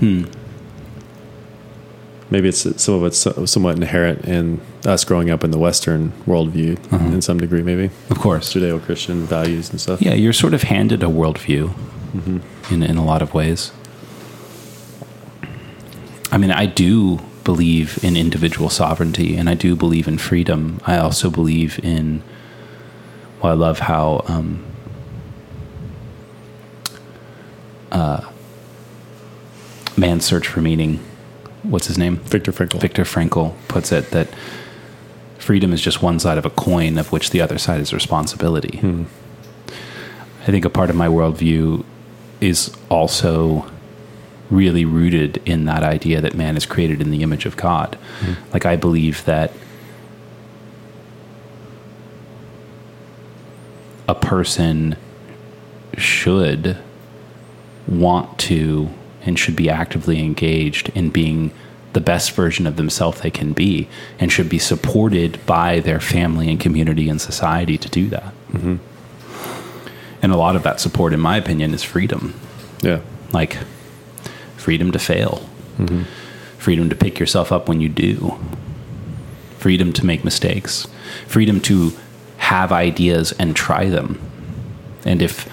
[0.00, 0.24] Hmm.
[2.30, 6.78] Maybe it's some of it's somewhat inherent in us growing up in the Western worldview
[6.92, 7.06] uh-huh.
[7.06, 7.90] in some degree, maybe.
[8.08, 8.54] Of course.
[8.54, 10.00] Judeo Christian values and stuff.
[10.00, 11.68] Yeah, you're sort of handed a worldview
[12.12, 12.38] mm-hmm.
[12.72, 13.72] in, in a lot of ways.
[16.32, 20.80] I mean, I do believe in individual sovereignty and I do believe in freedom.
[20.86, 22.22] I also believe in,
[23.42, 24.64] well, I love how um,
[27.90, 28.29] uh,
[30.00, 30.98] Man's Search for Meaning,
[31.62, 32.16] what's his name?
[32.16, 32.80] Viktor Frankl.
[32.80, 34.28] Viktor Frankl puts it that
[35.38, 38.78] freedom is just one side of a coin of which the other side is responsibility.
[38.78, 39.04] Hmm.
[40.42, 41.84] I think a part of my worldview
[42.40, 43.70] is also
[44.50, 47.96] really rooted in that idea that man is created in the image of God.
[48.20, 48.32] Hmm.
[48.54, 49.52] Like, I believe that
[54.08, 54.96] a person
[55.98, 56.78] should
[57.86, 58.88] want to
[59.22, 61.52] and should be actively engaged in being
[61.92, 66.48] the best version of themselves they can be and should be supported by their family
[66.48, 68.32] and community and society to do that.
[68.52, 68.76] Mm-hmm.
[70.22, 72.38] And a lot of that support, in my opinion, is freedom.
[72.82, 73.00] Yeah.
[73.32, 73.58] like
[74.56, 76.02] freedom to fail, mm-hmm.
[76.58, 78.38] freedom to pick yourself up when you do,
[79.58, 80.86] freedom to make mistakes,
[81.26, 81.92] freedom to
[82.38, 84.20] have ideas and try them,
[85.04, 85.48] and if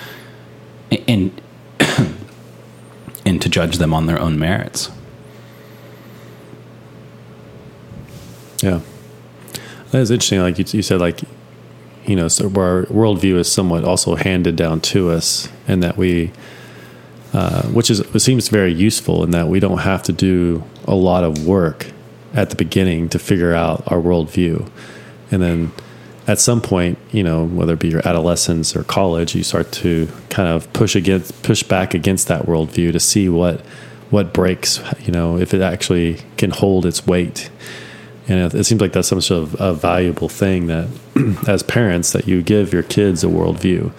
[1.08, 1.42] and
[3.28, 4.90] and to judge them on their own merits.
[8.64, 8.80] Yeah.
[9.92, 10.40] That is interesting.
[10.40, 11.22] Like you, you said, like,
[12.06, 16.32] you know, so our worldview is somewhat also handed down to us, and that we,
[17.34, 21.26] uh, which is, seems very useful in that we don't have to do a lot
[21.26, 21.88] of work
[22.34, 24.70] at the beginning to figure out our worldview.
[25.32, 25.72] And then
[26.28, 30.10] at some point, you know, whether it be your adolescence or college, you start to
[30.30, 33.62] kind of push against, push back against that worldview to see what,
[34.10, 37.50] what breaks, you know, if it actually can hold its weight.
[38.28, 40.90] And it, seems like that's some sort of a valuable thing that
[41.48, 43.94] as parents that you give your kids a worldview.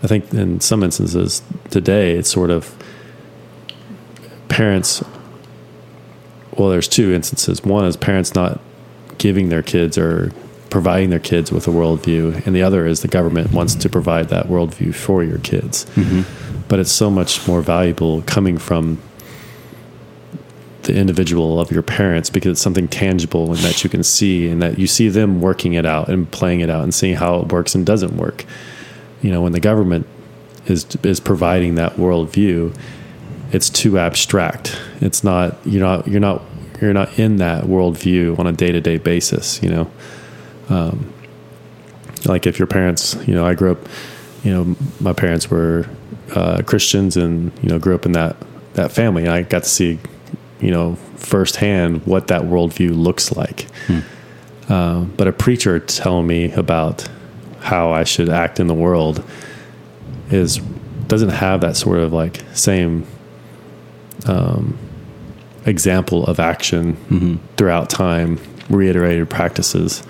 [0.00, 2.72] I think in some instances today it's sort of
[4.48, 5.02] parents
[6.56, 7.64] well there's two instances.
[7.64, 8.60] One is parents not
[9.18, 10.32] giving their kids or
[10.70, 14.28] providing their kids with a worldview and the other is the government wants to provide
[14.28, 16.22] that worldview for your kids mm-hmm.
[16.68, 18.98] but it's so much more valuable coming from
[20.88, 24.62] the individual of your parents because it's something tangible and that you can see and
[24.62, 27.52] that you see them working it out and playing it out and seeing how it
[27.52, 28.46] works and doesn't work.
[29.20, 30.06] You know, when the government
[30.66, 32.74] is is providing that worldview,
[33.52, 34.80] it's too abstract.
[35.00, 36.42] It's not you're not you're not
[36.80, 39.62] you're not in that worldview on a day to day basis.
[39.62, 39.90] You know,
[40.68, 41.12] um,
[42.26, 43.78] like if your parents, you know, I grew up,
[44.44, 45.88] you know, my parents were
[46.34, 48.36] uh, Christians and you know grew up in that
[48.74, 49.24] that family.
[49.24, 49.98] And I got to see
[50.60, 53.66] you know firsthand what that worldview looks like.
[54.68, 57.08] Uh, but a preacher telling me about
[57.60, 59.24] how I should act in the world
[60.30, 60.58] is
[61.06, 63.06] doesn't have that sort of like same
[64.26, 64.76] um,
[65.64, 66.96] example of action
[67.56, 70.02] throughout time, reiterated practices.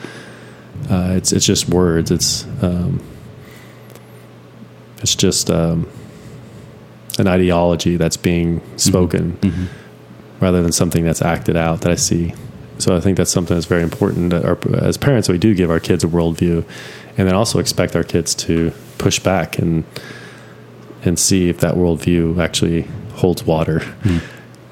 [0.90, 2.10] Uh, it's it's just words.
[2.10, 3.00] It's um,
[5.02, 5.88] it's just um,
[7.18, 9.38] an ideology that's being spoken
[10.40, 12.32] rather than something that's acted out that I see.
[12.78, 14.30] So I think that's something that's very important.
[14.30, 16.64] That our, as parents, we do give our kids a worldview,
[17.16, 19.84] and then also expect our kids to push back and
[21.04, 22.82] and see if that worldview actually
[23.14, 23.80] holds water,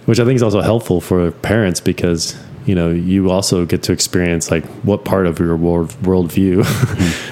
[0.07, 2.37] which I think is also helpful for parents because
[2.67, 6.63] you know you also get to experience like what part of your world worldview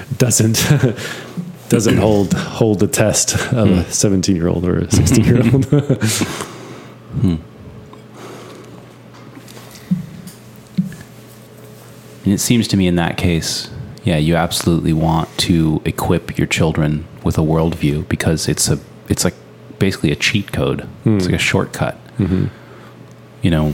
[0.17, 0.55] doesn't
[1.69, 3.89] doesn't hold hold the test of a hmm.
[3.89, 5.65] 17 year old or a 16 year old.
[7.15, 7.35] Hmm.
[12.25, 13.69] And it seems to me in that case,
[14.03, 19.23] yeah, you absolutely want to equip your children with a worldview because it's a it's
[19.23, 19.35] like
[19.79, 20.81] basically a cheat code.
[21.05, 21.31] It's hmm.
[21.31, 21.97] like a shortcut.
[22.17, 22.47] Mm-hmm.
[23.41, 23.73] You know,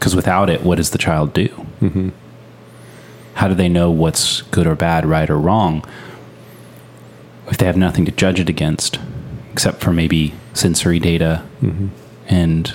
[0.00, 1.48] because without it, what does the child do?
[1.82, 2.08] Mm-hmm.
[3.34, 5.86] How do they know what's good or bad, right or wrong,
[7.48, 8.98] if they have nothing to judge it against,
[9.52, 11.88] except for maybe sensory data mm-hmm.
[12.28, 12.72] and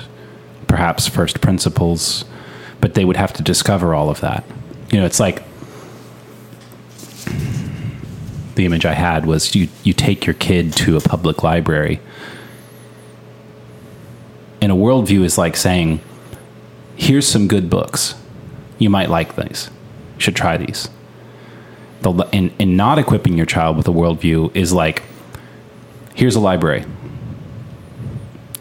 [0.68, 2.26] perhaps first principles,
[2.80, 4.44] but they would have to discover all of that.
[4.92, 5.42] You know, it's like
[8.54, 12.00] the image I had was you you take your kid to a public library.
[14.62, 16.02] And a worldview is like saying,
[16.96, 18.16] here's some good books.
[18.78, 19.70] You might like these.
[20.16, 20.90] You should try these.
[22.02, 25.04] The, and, and not equipping your child with a worldview is like,
[26.14, 26.86] here's a library.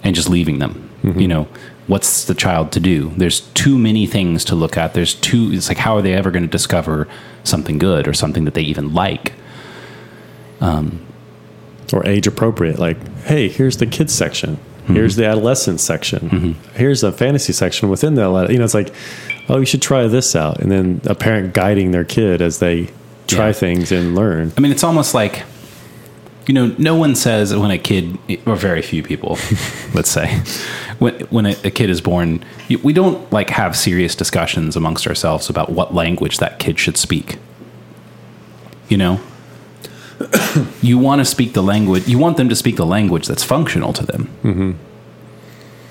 [0.02, 0.90] And just leaving them.
[1.02, 1.48] You know,
[1.86, 3.10] what's the child to do?
[3.16, 4.94] There's too many things to look at.
[4.94, 7.06] There's too, it's like, how are they ever going to discover
[7.42, 9.34] something good or something that they even like?
[10.60, 11.04] Um,
[11.92, 12.78] or age appropriate.
[12.78, 14.58] Like, hey, here's the kids section.
[14.86, 16.28] Here's the adolescent section.
[16.30, 16.76] Mm-hmm.
[16.76, 18.46] Here's a fantasy section within the.
[18.50, 18.92] You know, it's like,
[19.48, 22.90] oh, you should try this out, and then a parent guiding their kid as they
[23.26, 23.52] try Yeah.
[23.52, 24.52] things and learn.
[24.56, 25.42] I mean, it's almost like
[26.46, 29.38] You know, no one says when a kid, or very few people,
[29.94, 30.42] let's say,
[30.98, 32.44] when when a, a kid is born,
[32.82, 37.38] we don't like have serious discussions amongst ourselves about what language that kid should speak.
[38.90, 39.20] You know,
[40.82, 42.06] you want to speak the language.
[42.06, 44.28] You want them to speak the language that's functional to them.
[44.42, 44.72] Mm-hmm.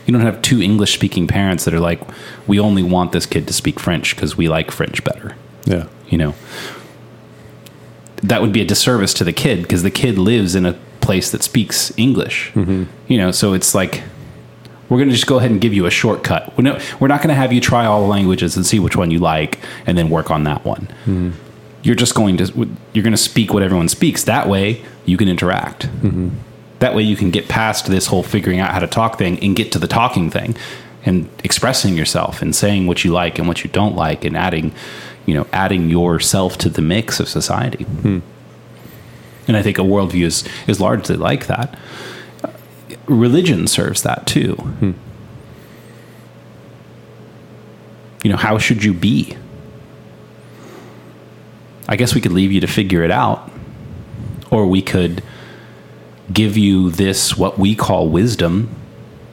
[0.05, 2.01] You don't have two English speaking parents that are like,
[2.47, 5.36] we only want this kid to speak French because we like French better.
[5.65, 5.88] Yeah.
[6.09, 6.36] You know,
[8.21, 11.32] that would be a disservice to the kid because the kid lives in a place
[11.32, 12.51] that speaks English.
[13.07, 14.03] You know, so it's like
[14.89, 16.55] we're going to just go ahead and give you a shortcut.
[16.57, 18.95] We're, no, we're not going to have you try all the languages and see which
[18.95, 20.88] one you like and then work on that one.
[21.84, 22.45] You're just going to
[22.93, 24.23] you're going to speak what everyone speaks.
[24.23, 25.88] That way, you can interact.
[25.88, 26.29] Mm-hmm.
[26.79, 29.55] That way, you can get past this whole figuring out how to talk thing and
[29.55, 30.55] get to the talking thing
[31.05, 34.73] and expressing yourself and saying what you like and what you don't like and adding,
[35.25, 37.84] you know, adding yourself to the mix of society.
[37.84, 38.19] Hmm.
[39.47, 41.77] And I think a worldview is, is largely like that.
[43.05, 44.53] Religion serves that too.
[44.55, 44.91] Hmm.
[48.23, 49.38] You know, how should you be?
[51.88, 53.51] I guess we could leave you to figure it out,
[54.51, 55.23] or we could
[56.31, 58.73] give you this what we call wisdom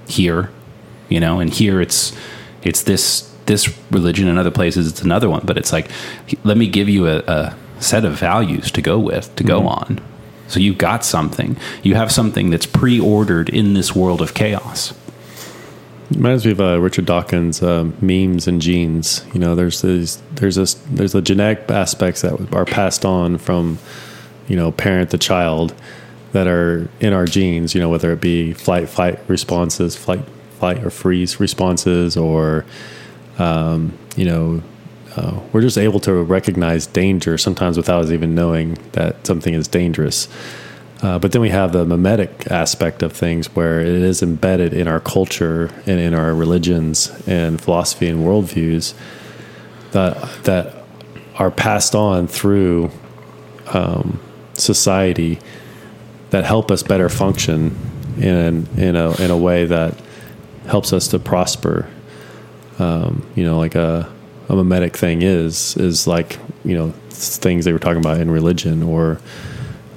[0.09, 0.51] here,
[1.09, 2.17] you know, and here it's
[2.63, 5.91] it's this this religion in other places it's another one, but it's like
[6.45, 9.69] let me give you a, a set of values to go with to go mm-hmm.
[9.69, 10.01] on.
[10.49, 11.57] So you've got something.
[11.85, 14.93] You have something that's pre-ordered in this world of chaos.
[16.13, 19.25] Reminds me of uh, Richard Dawkins' um, memes and genes.
[19.33, 23.79] You know, there's these, there's this, there's the genetic aspects that are passed on from,
[24.49, 25.73] you know, parent to child,
[26.33, 27.75] that are in our genes.
[27.75, 30.25] You know, whether it be flight, fight responses, flight,
[30.59, 32.65] flight or freeze responses, or,
[33.39, 34.63] um, you know,
[35.17, 39.69] uh, we're just able to recognize danger sometimes without us even knowing that something is
[39.69, 40.29] dangerous.
[41.03, 44.87] Uh, but then we have the mimetic aspect of things where it is embedded in
[44.87, 48.93] our culture and in our religions and philosophy and worldviews
[49.93, 50.85] that that
[51.37, 52.91] are passed on through
[53.73, 54.21] um,
[54.53, 55.39] society
[56.31, 57.75] that help us better function
[58.19, 59.95] in in a in a way that
[60.67, 61.89] helps us to prosper.
[62.79, 64.11] Um, you know, like a
[64.51, 68.83] a mimetic thing is is like you know things they were talking about in religion
[68.83, 69.21] or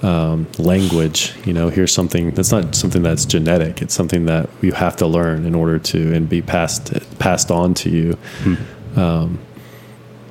[0.03, 1.33] um, language.
[1.45, 3.81] You know, here's something that's not something that's genetic.
[3.81, 7.73] It's something that you have to learn in order to and be passed passed on
[7.75, 8.17] to you.
[8.95, 9.39] Um,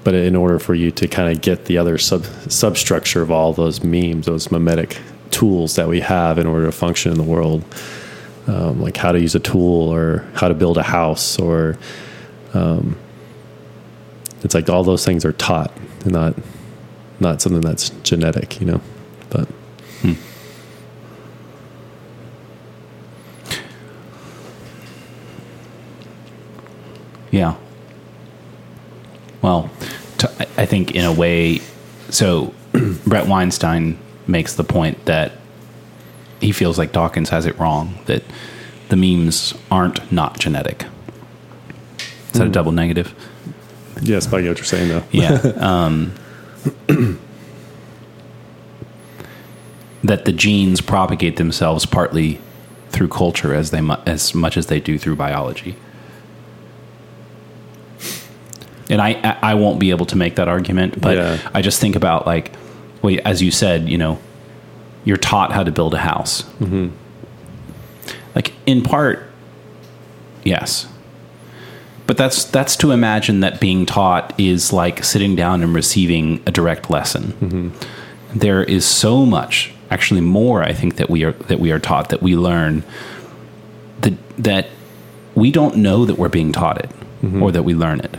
[0.04, 3.52] but in order for you to kind of get the other sub substructure of all
[3.52, 4.98] those memes, those mimetic
[5.30, 7.64] tools that we have in order to function in the world,
[8.46, 11.78] um, like how to use a tool or how to build a house, or
[12.52, 12.96] um,
[14.42, 16.34] it's like all those things are taught, and not
[17.20, 18.80] not something that's genetic, you know.
[19.30, 19.48] But
[27.32, 27.56] Yeah.
[29.42, 29.68] Well,
[30.18, 31.60] to, I- think in a way,
[32.10, 32.54] so
[33.06, 35.32] Bret Weinstein makes the point that
[36.40, 38.22] he feels like Dawkins has it wrong that
[38.88, 40.84] the memes aren't not genetic.
[42.32, 43.12] Is that a double negative?
[44.00, 45.02] yes, I get what you're saying though.
[45.10, 45.32] Yeah.
[45.58, 46.12] um,
[50.04, 52.40] that the genes propagate themselves partly
[52.90, 55.76] through culture as they mu- as much as they do through biology.
[58.90, 61.50] And I I won't be able to make that argument, but Yeah.
[61.54, 62.52] I just think about like,
[63.02, 64.18] well, as you said, you know,
[65.04, 66.42] you're taught how to build a house.
[66.60, 66.88] Mm-hmm.
[68.34, 69.30] Like in part,
[70.44, 70.86] yes,
[72.06, 76.50] but that's that's to imagine that being taught is like sitting down and receiving a
[76.50, 77.72] direct lesson.
[78.34, 82.08] There is so much, actually more, I think that we are that we are taught
[82.08, 82.82] that we learn
[84.00, 84.66] that that
[85.34, 86.90] we don't know that we're being taught it
[87.40, 88.16] or that we learn it.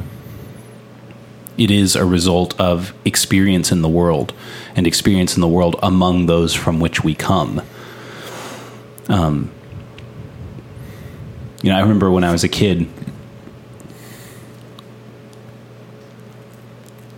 [1.64, 4.34] It is a result of experience in the world
[4.76, 7.61] and experience in the world among those from which we come.
[9.07, 9.49] Um,
[11.61, 12.89] you know, I remember when I was a kid,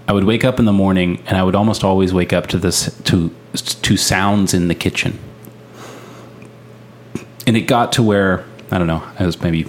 [0.07, 2.59] I would wake up in the morning and I would almost always wake up to
[2.59, 5.17] this to to sounds in the kitchen.
[7.47, 9.63] And it got to where I don't know, I was maybe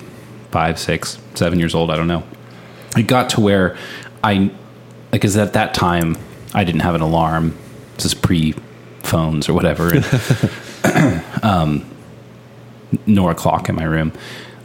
[0.51, 2.25] five, six, seven years old, I don't know.
[2.95, 3.79] It got to where
[4.23, 4.51] I
[5.13, 6.17] like cause at that time
[6.55, 7.57] I didn't have an alarm.
[7.97, 8.55] This is pre
[9.03, 9.93] phones or whatever.
[9.95, 11.85] And, um,
[13.07, 14.13] nor a clock in my room.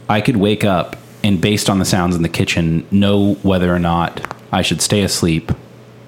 [0.08, 3.78] I could wake up and based on the sounds in the kitchen know whether or
[3.78, 5.52] not I should stay asleep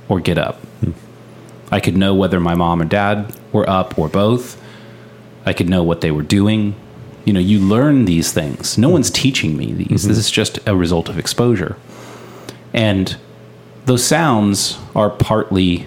[0.08, 0.60] or get up.
[1.70, 4.60] I could know whether my mom or dad were up or both.
[5.46, 6.74] I could know what they were doing.
[7.24, 8.76] You know, you learn these things.
[8.76, 10.06] No one's teaching me these.
[10.06, 11.76] This is just a result of exposure.
[12.72, 13.16] And
[13.86, 15.86] those sounds are partly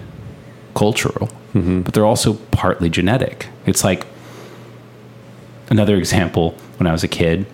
[0.75, 3.47] cultural, but they're also partly genetic.
[3.65, 4.05] It's like
[5.69, 7.45] another example when I was a kid,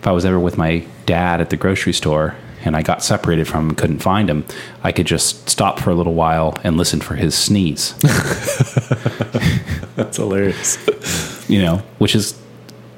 [0.00, 2.34] if I was ever with my dad at the grocery store
[2.64, 4.44] and I got separated from him couldn't find him,
[4.82, 7.92] I could just stop for a little while and listen for his sneeze,
[9.96, 11.48] That's hilarious.
[11.48, 12.38] you know, which is,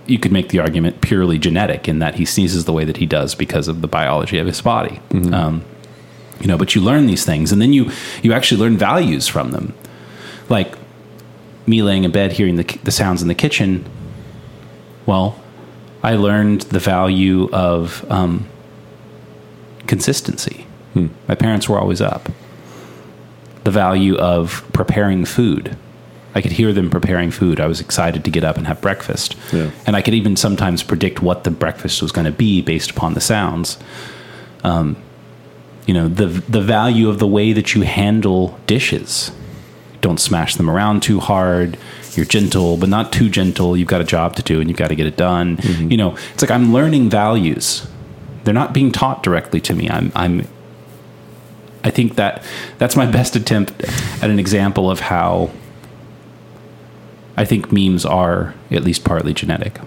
[0.06, 3.06] you could make the argument purely genetic in that he sneezes the way that he
[3.06, 5.00] does because of the biology of his body.
[5.32, 5.64] Um,
[6.40, 7.90] you know, but you learn these things and then you,
[8.22, 9.74] you actually learn values from them.
[10.48, 10.76] Like
[11.66, 13.84] me laying in bed, hearing the, the sounds in the kitchen.
[15.06, 15.38] Well,
[16.02, 18.46] I learned the value of um,
[19.86, 20.66] consistency.
[21.26, 22.28] My parents were always up.
[23.64, 25.76] The value of preparing food.
[26.34, 27.60] I could hear them preparing food.
[27.60, 29.36] I was excited to get up and have breakfast.
[29.52, 29.70] Yeah.
[29.86, 33.14] And I could even sometimes predict what the breakfast was going to be based upon
[33.14, 33.78] the sounds.
[34.62, 34.96] Um,
[35.86, 39.30] you know, the the value of the way that you handle dishes.
[40.00, 41.78] Don't smash them around too hard.
[42.14, 43.76] You're gentle, but not too gentle.
[43.76, 45.58] You've got a job to do and you've got to get it done.
[45.90, 47.86] You know, it's like I'm learning values.
[48.44, 49.88] They're not being taught directly to me.
[49.88, 50.46] I'm I'm
[51.82, 52.42] I think that
[52.78, 53.72] that's my best attempt
[54.22, 55.50] at an example of how
[57.36, 59.78] I think memes are at least partly genetic.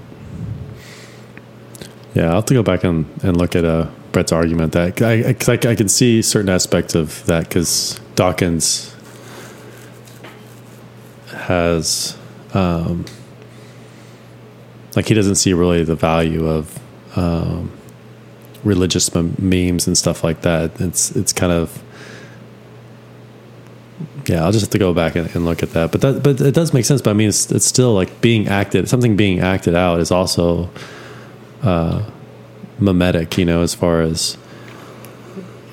[2.13, 5.29] Yeah, I'll have to go back and, and look at uh, Bret's argument that I,
[5.29, 8.95] I, I can see certain aspects of that because Dawkins
[11.27, 12.17] has,
[12.55, 13.05] um,
[14.95, 16.79] like, he doesn't see really the value of
[17.15, 17.71] um,
[18.63, 20.81] religious mem- memes and stuff like that.
[20.81, 21.79] It's it's kind of
[24.25, 24.43] yeah.
[24.43, 25.91] I'll just have to go back and, and look at that.
[25.91, 27.03] But that but it does make sense.
[27.03, 28.89] But I mean, it's, it's still like being acted.
[28.89, 30.71] Something being acted out is also
[32.79, 34.37] mimetic, you know, as far as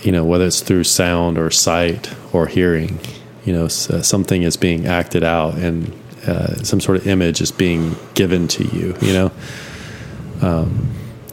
[0.03, 3.01] you know, whether it's through sound or sight or hearing,
[3.45, 5.93] you know, uh, something is being acted out and
[6.27, 9.33] uh, some sort of image is being given to you, you know.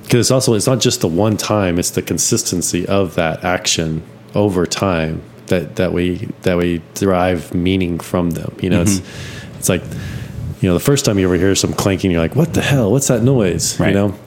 [0.03, 4.03] Because it's also it's not just the one time; it's the consistency of that action
[4.35, 8.55] over time that that we that we derive meaning from them.
[8.61, 9.01] You know, it's
[9.57, 9.83] it's like
[10.61, 12.91] you know the first time you ever hear some clanking, you're like, "What the hell?
[12.91, 13.89] What's that noise?" Right.
[13.89, 14.19] You know,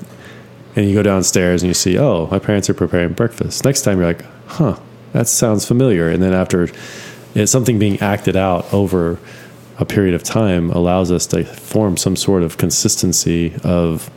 [0.77, 3.65] and you go downstairs and you see, oh, my parents are preparing breakfast.
[3.65, 4.79] Next time you're like, huh,
[5.13, 6.09] that sounds familiar.
[6.09, 6.69] And then after
[7.35, 9.19] it's something being acted out over
[9.79, 14.11] a period of time allows us to form some sort of consistency of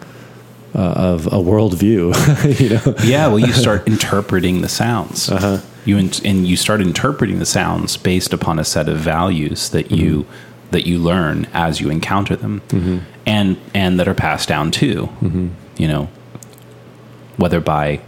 [0.75, 2.13] uh, of a worldview.
[2.59, 5.29] you know, Yeah, well, you start interpreting the sounds.
[5.29, 5.59] Uh-huh.
[5.85, 9.89] You in, and you start interpreting the sounds based upon a set of values that
[9.91, 10.27] you
[10.71, 12.61] that you learn as you encounter them,
[13.25, 15.09] and and that are passed down too.
[15.77, 16.09] You know,
[17.37, 18.01] whether by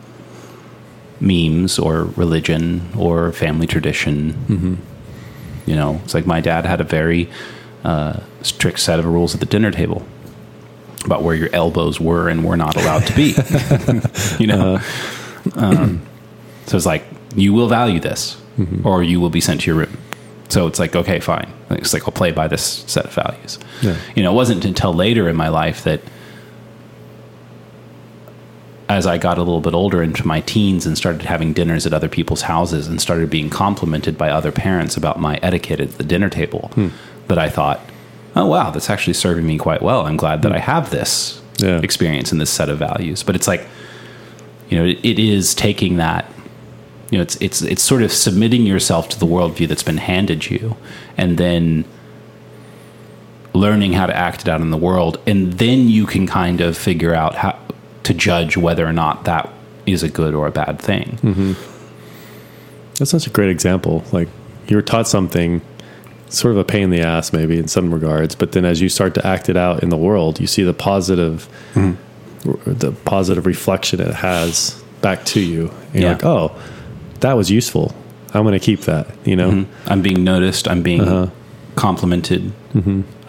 [1.19, 4.35] memes or religion or family tradition.
[5.65, 7.29] You know, it's like my dad had a very
[7.83, 10.05] uh, strict set of rules at the dinner table
[11.05, 13.35] about where your elbows were and were not allowed to be.
[14.39, 14.79] you know,
[15.55, 16.01] um,
[16.65, 17.03] so it's like
[17.35, 18.41] you will value this,
[18.83, 19.97] or you will be sent to your room.
[20.49, 21.51] So it's like okay, fine.
[21.69, 23.59] It's like I'll play by this set of values.
[23.81, 23.97] Yeah.
[24.15, 26.01] You know, it wasn't until later in my life that,
[28.89, 31.93] as I got a little bit older into my teens and started having dinners at
[31.93, 36.03] other people's houses and started being complimented by other parents about my etiquette at the
[36.03, 36.87] dinner table, hmm.
[37.27, 37.79] that I thought,
[38.35, 40.07] oh wow, that's actually serving me quite well.
[40.07, 40.55] I'm glad that hmm.
[40.55, 41.79] I have this Yeah.
[41.81, 43.21] experience and this set of values.
[43.21, 43.67] But it's like,
[44.69, 46.25] you know, it, it is taking that.
[47.11, 50.49] You know, it's it's it's sort of submitting yourself to the worldview that's been handed
[50.49, 50.77] you,
[51.17, 51.85] and then
[53.53, 56.77] learning how to act it out in the world, and then you can kind of
[56.77, 57.57] figure out how
[58.09, 59.45] to judge whether or not that
[59.85, 61.17] is a good or a bad thing.
[61.21, 61.53] Mm-hmm.
[62.97, 64.03] that's such a great example.
[64.11, 64.27] Like
[64.67, 65.61] you were taught something,
[66.29, 68.89] sort of a pain in the ass, maybe in some regards, but then as you
[68.89, 71.95] start to act it out in the world, you see the positive, mm-hmm.
[72.71, 75.71] the positive reflection it has back to you.
[75.93, 76.11] And you're Yeah.
[76.13, 76.61] like, oh,
[77.21, 77.93] that was useful.
[78.33, 79.07] I'm going to keep that.
[79.25, 79.89] You know, mm-hmm.
[79.91, 80.67] I'm being noticed.
[80.67, 81.27] I'm being Uh-huh.
[81.75, 82.51] complimented.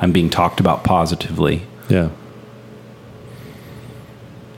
[0.01, 1.63] I'm being talked about positively.
[1.89, 2.09] yeah.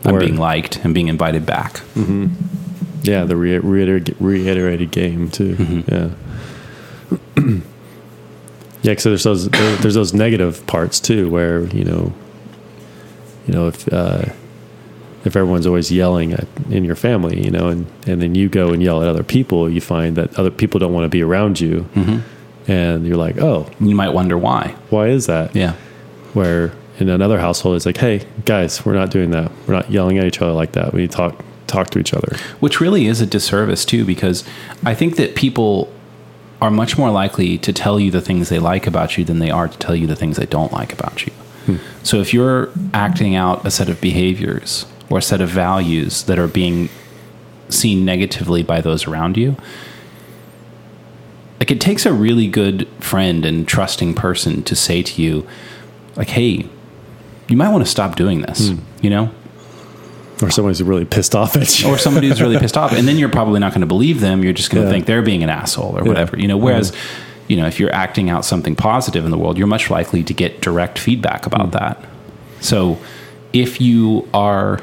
[0.05, 0.85] I'm being liked.
[0.85, 1.75] I'm being invited back.
[1.95, 2.27] Mm-hmm.
[3.03, 5.57] Yeah, the re- reiter- reiterated game too.
[5.57, 5.95] Mm-hmm.
[5.95, 6.11] Yeah,
[8.83, 8.93] yeah.
[8.93, 12.13] Because there's those there- there's those negative parts too, where you know,
[13.47, 14.25] you know if uh,
[15.25, 18.69] if everyone's always yelling at in your family, you know, and and then you go
[18.73, 21.61] and yell at other people, you find that other people don't want to be around
[21.61, 22.71] you, mm-hmm.
[22.71, 24.75] and you're like, oh, You might wonder why.
[24.91, 25.55] why is that?
[25.55, 25.75] Yeah.
[26.35, 26.73] Where
[27.03, 29.51] in another household, it's like, hey, guys, we're not doing that.
[29.67, 30.93] We're not yelling at each other like that.
[30.93, 32.37] We need talk talk to each other.
[32.61, 34.45] Which really is a disservice too, because
[34.85, 35.93] I think that people
[36.61, 39.51] are much more likely to tell you the things they like about you than they
[39.51, 41.33] are to tell you the things they don't like about you.
[41.67, 41.77] Hmm.
[42.03, 46.39] So if you're acting out a set of behaviors or a set of values that
[46.39, 46.89] are being
[47.69, 49.57] seen negatively by those around you,
[51.59, 55.47] like it takes a really good friend and trusting person to say to you,
[56.17, 56.69] like, hey,
[57.53, 58.79] you might want to stop doing this, hmm.
[59.03, 59.31] you know?
[60.41, 61.89] Or somebody's really pissed off at you.
[61.89, 64.43] or somebody who's really pissed off, and then you're probably not going to believe them.
[64.43, 64.95] You're just going to Yeah.
[64.95, 66.57] think they're being an asshole or whatever, you know.
[66.57, 66.95] Whereas,
[67.49, 70.33] you know, if you're acting out something positive in the world, you're much likely to
[70.33, 71.71] get direct feedback about hmm.
[71.73, 72.03] that.
[72.61, 72.99] So,
[73.53, 74.81] if you are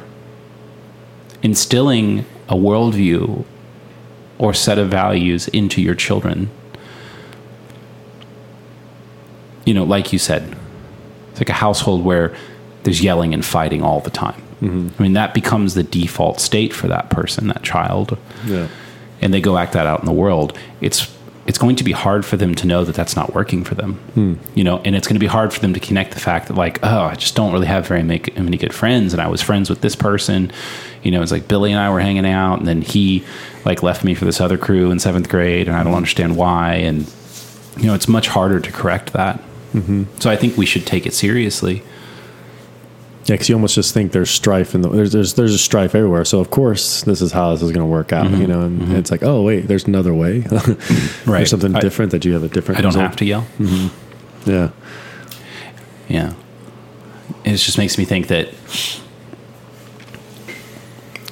[1.42, 3.46] instilling a worldview
[4.38, 6.52] or set of values into your children,
[9.66, 10.56] you know, like you said,
[11.32, 12.36] it's like a household where
[12.90, 14.42] there's yelling and fighting all the time.
[14.62, 14.90] Mm-hmm.
[14.98, 18.68] I mean, that becomes the default state for that person, that child, yeah.
[19.22, 20.58] and they go act that out in the world.
[20.82, 21.16] It's
[21.46, 23.96] it's going to be hard for them to know that that's not working for them,
[24.14, 24.34] hmm.
[24.54, 26.54] you know, and it's going to be hard for them to connect the fact that
[26.54, 29.42] like, oh, I just don't really have very make, many good friends, and I was
[29.42, 30.52] friends with this person,
[31.02, 33.24] you know, it's like Billy and I were hanging out, and then he
[33.66, 36.74] like left me for this other crew in seventh grade, and I don't understand why,
[36.74, 37.12] and
[37.78, 39.40] you know, it's much harder to correct that.
[39.74, 40.04] Mm-hmm.
[40.20, 41.82] So I think we should take it seriously.
[43.30, 45.94] Yeah, because you almost just think there's strife in the there's there's there's a strife
[45.94, 46.26] everywhere.
[46.26, 48.62] So of course this is how this is going to work out, you know.
[48.62, 50.44] And it's like, oh wait, there's another way.
[51.26, 51.38] Right.
[51.40, 52.80] There's something I- different that you have a different.
[52.80, 53.06] I don't result.
[53.06, 53.46] have to yell.
[54.46, 54.70] Yeah.
[56.08, 56.34] Yeah.
[57.46, 58.50] It just makes me think that.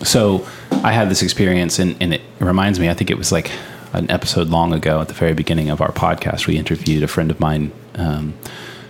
[0.04, 3.52] So I had this experience, and, and it reminds me, I think it was like
[3.94, 6.46] an episode long ago at the very beginning of our podcast.
[6.48, 8.34] We interviewed a friend of mine um,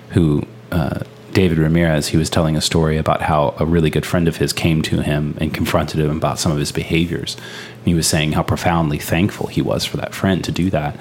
[0.10, 1.00] who, uh,
[1.38, 4.52] David Ramirez, he was telling a story about how a really good friend of his
[4.52, 7.36] came to him and confronted him about some of his behaviors.
[7.78, 10.98] And he was saying how profoundly thankful he was for that friend to do that.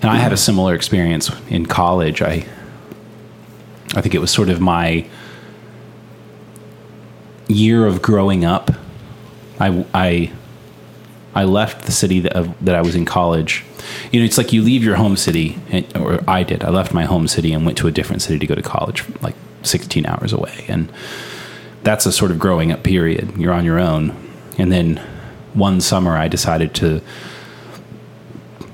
[0.00, 2.22] And I had a similar experience in college.
[2.22, 2.46] I
[3.94, 5.06] I think it was sort of my
[7.46, 8.70] year of growing up.
[9.60, 10.32] I, I,
[11.34, 13.64] I left the city that, of, that I was in college.
[14.10, 16.62] You know, it's like you leave your home city, and, or I did.
[16.62, 19.04] I left my home city and went to a different city to go to college,
[19.22, 20.64] like 16 hours away.
[20.68, 20.92] And
[21.82, 23.36] that's a sort of growing up period.
[23.36, 24.14] You're on your own.
[24.58, 24.96] And then
[25.54, 27.00] one summer, I decided to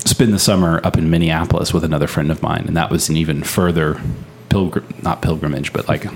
[0.04, 3.16] spend the summer up in Minneapolis with another friend of mine, and that was an
[3.16, 4.00] even further
[4.48, 6.06] pilgrim, not pilgrimage, but like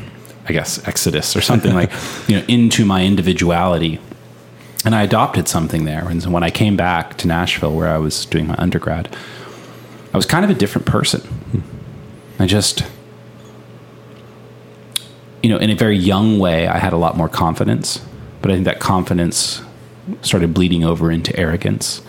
[0.48, 1.92] I guess exodus or something like
[2.28, 4.00] you know into my individuality.
[4.84, 6.08] And I adopted something there.
[6.08, 9.14] And so when I came back to Nashville, where I was doing my undergrad,
[10.12, 11.22] I was kind of a different person.
[12.38, 12.84] I just,
[15.42, 18.04] you know, in a very young way, I had a lot more confidence,
[18.40, 19.62] but I think that confidence
[20.22, 22.02] started bleeding over into arrogance.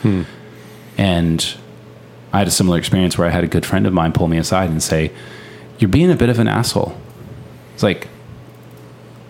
[0.98, 1.56] And
[2.32, 4.38] I had a similar experience where I had a good friend of mine pull me
[4.38, 5.12] aside and say,
[5.78, 6.98] You're being a bit of an asshole.
[7.76, 8.08] It's like,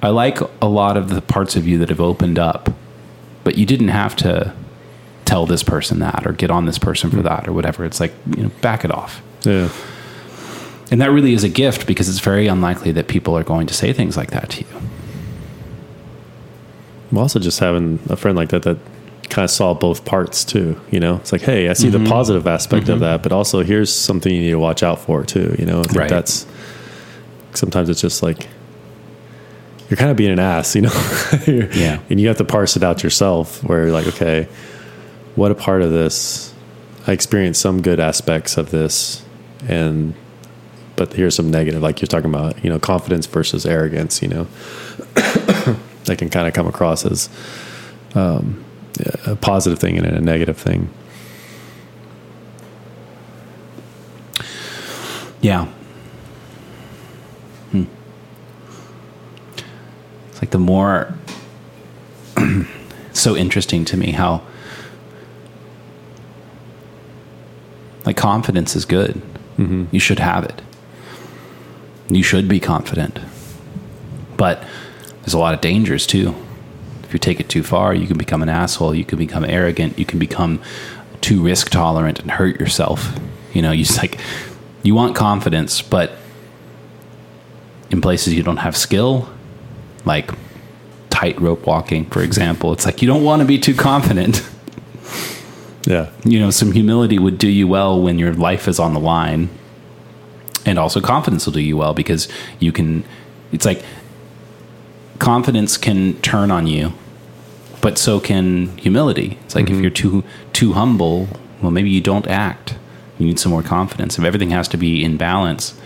[0.02, 2.70] I like a lot of the parts of you that have opened up,
[3.44, 4.54] but you didn't have to
[5.26, 7.24] tell this person that or get on this person for hmm.
[7.24, 7.86] that or whatever.
[7.86, 9.22] It's like, you know, back it off.
[9.44, 9.70] Yeah.
[10.92, 13.74] And that really is a gift because it's very unlikely that people are going to
[13.74, 14.82] say things like that to you.
[17.12, 18.78] I'm also just having a friend like that that
[19.30, 20.80] kind of saw both parts too.
[20.92, 22.08] You know, it's like, hey, I see the mm-hmm.
[22.08, 23.06] positive aspect of mm-hmm.
[23.06, 25.56] that, but also here's something you need to watch out for too.
[25.58, 26.10] You know, I think Right.
[26.10, 26.46] that's
[27.54, 28.48] sometimes it's just like
[29.94, 30.92] you're kind of being an ass, you know.
[31.48, 32.00] Yeah.
[32.10, 33.64] and you have to parse it out yourself.
[33.64, 34.48] Where you're like, okay,
[35.36, 36.52] what a part of this?
[37.06, 39.24] I experienced some good aspects of this,
[39.68, 40.16] and
[40.96, 44.24] but here's some negative, like you're talking about, you know, confidence versus arrogance.
[44.24, 44.44] You know,
[46.06, 47.30] that can kind of come across as
[48.16, 48.66] um,
[49.28, 50.90] a positive thing and a negative thing.
[55.40, 55.66] Yeah.
[57.72, 57.84] Hmm.
[60.30, 61.16] It's like the more
[63.14, 64.42] so interesting to me how
[68.06, 69.22] like confidence is good.
[69.58, 69.86] Mm-hmm.
[69.92, 70.62] You should have it.
[72.10, 73.22] You should be confident.
[74.36, 74.62] But
[75.22, 76.36] there's a lot of dangers too.
[77.04, 79.98] If you take it too far, you can become an asshole, you can become arrogant,
[79.98, 80.62] you can become
[81.22, 83.18] too risk tolerant and hurt yourself.
[83.54, 84.20] You know, you just like
[84.82, 86.12] you want confidence, but
[87.92, 89.30] in places you don't have skill,
[90.06, 90.32] like
[91.10, 94.48] tightrope walking, for example, it's like you don't want to be too confident.
[95.86, 96.12] Yeah.
[96.24, 99.50] You know, some humility would do you well when your life is on the line.
[100.66, 102.30] And also confidence will do you well because
[102.60, 103.04] you can
[103.52, 103.84] it's like
[105.20, 106.94] confidence can turn on you,
[107.82, 109.38] but so can humility.
[109.44, 109.82] It's like if mm-hmm.
[109.82, 110.24] you're too
[110.54, 111.28] too humble,
[111.62, 112.76] well, maybe you don't act.
[113.20, 114.18] You need some more confidence.
[114.18, 115.80] If everything has to be in balance,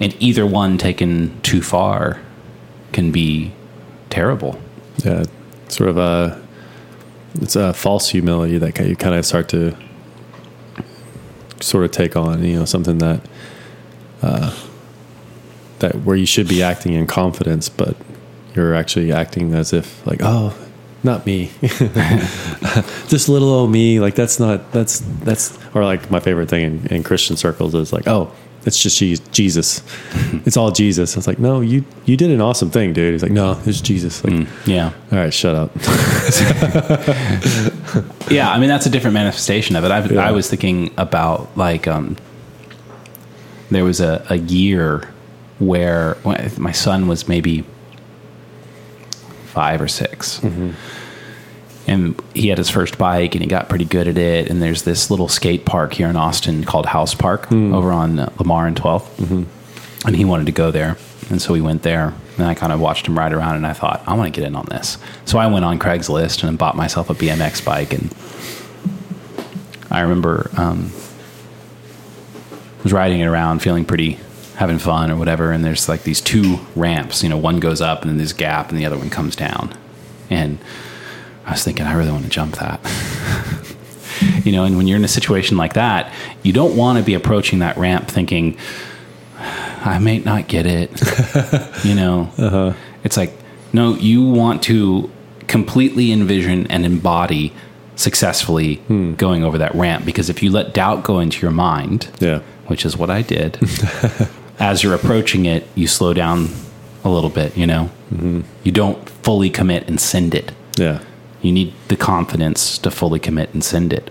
[0.00, 2.20] and either one taken too far
[2.98, 3.52] can be
[4.10, 4.58] terrible.
[5.04, 5.22] Yeah,
[5.68, 6.42] sort of a
[7.34, 9.76] it's a false humility that you kind of start to
[11.60, 12.42] sort of take on.
[12.42, 13.20] You know, something that
[14.20, 14.52] uh,
[15.78, 17.96] that where you should be acting in confidence, but
[18.56, 20.52] you're actually acting as if like, oh,
[21.04, 21.52] not me,
[23.06, 24.00] just little old me.
[24.00, 27.92] Like that's not that's that's or like my favorite thing in, in Christian circles is
[27.92, 28.32] like, oh,
[28.66, 28.98] it's just
[29.32, 29.82] Jesus.
[30.44, 31.14] it's all Jesus.
[31.16, 33.12] I was like, no, you you did an awesome thing, dude.
[33.12, 34.22] He's like, no, it's Jesus.
[34.24, 34.92] Like, Yeah.
[35.12, 35.70] all right, shut up.
[38.30, 39.90] Yeah, I mean that's a different manifestation of it.
[39.90, 40.28] I, Yeah.
[40.28, 42.16] I was thinking about like um,
[43.70, 45.08] there was a, a year
[45.58, 46.16] where
[46.58, 47.64] my son was maybe
[49.46, 50.40] five or 6
[51.88, 54.50] and he had his first bike and he got pretty good at it.
[54.50, 58.66] And there's this little skate park here in Austin called House Park over on Lamar
[58.66, 59.46] and 12th,
[60.04, 60.96] and he wanted to go there,
[61.30, 62.14] and so we went there.
[62.36, 64.46] And I kind of watched him ride around, and I thought, I want to get
[64.46, 64.96] in on this.
[65.24, 67.92] So I went on Craigslist and bought myself a BMX bike.
[67.92, 68.14] And
[69.90, 70.92] I remember um,
[72.84, 74.20] was riding it around, feeling pretty
[74.54, 75.50] having fun or whatever.
[75.50, 77.24] And there's like these two ramps.
[77.24, 79.34] You know, one goes up, and then there's a gap, and the other one comes
[79.34, 79.74] down.
[80.30, 80.58] And
[81.48, 82.78] I was thinking, I really want to jump that.
[84.44, 87.14] you know, and when you're in a situation like that, you don't want to be
[87.14, 88.58] approaching that ramp thinking,
[89.38, 90.90] I may not get it.
[91.84, 92.74] you know, uh-huh.
[93.02, 93.32] it's like,
[93.72, 95.10] no, you want to
[95.46, 97.54] completely envision and embody
[97.96, 99.14] successfully hmm.
[99.14, 102.84] going over that ramp because if you let doubt go into your mind, yeah, which
[102.84, 103.58] is what I did,
[104.58, 106.50] as you're approaching it, you slow down
[107.04, 107.90] a little bit, you know?
[108.12, 108.42] Mm-hmm.
[108.64, 110.52] You don't fully commit and send it.
[110.76, 111.02] yeah,
[111.40, 114.10] You need the confidence to fully commit and send it.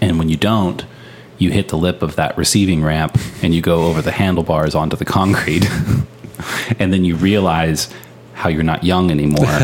[0.00, 0.84] And when you don't,
[1.38, 4.96] you hit the lip of that receiving ramp and you go over the handlebars onto
[4.96, 5.68] the concrete.
[6.78, 7.92] and then you realize
[8.34, 9.46] how you're not young anymore.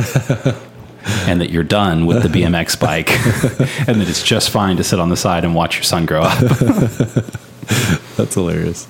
[1.26, 3.10] and that you're done with the BMX bike.
[3.88, 6.22] and that it's just fine to sit on the side and watch your son grow
[6.22, 6.38] up.
[8.16, 8.86] that's hilarious.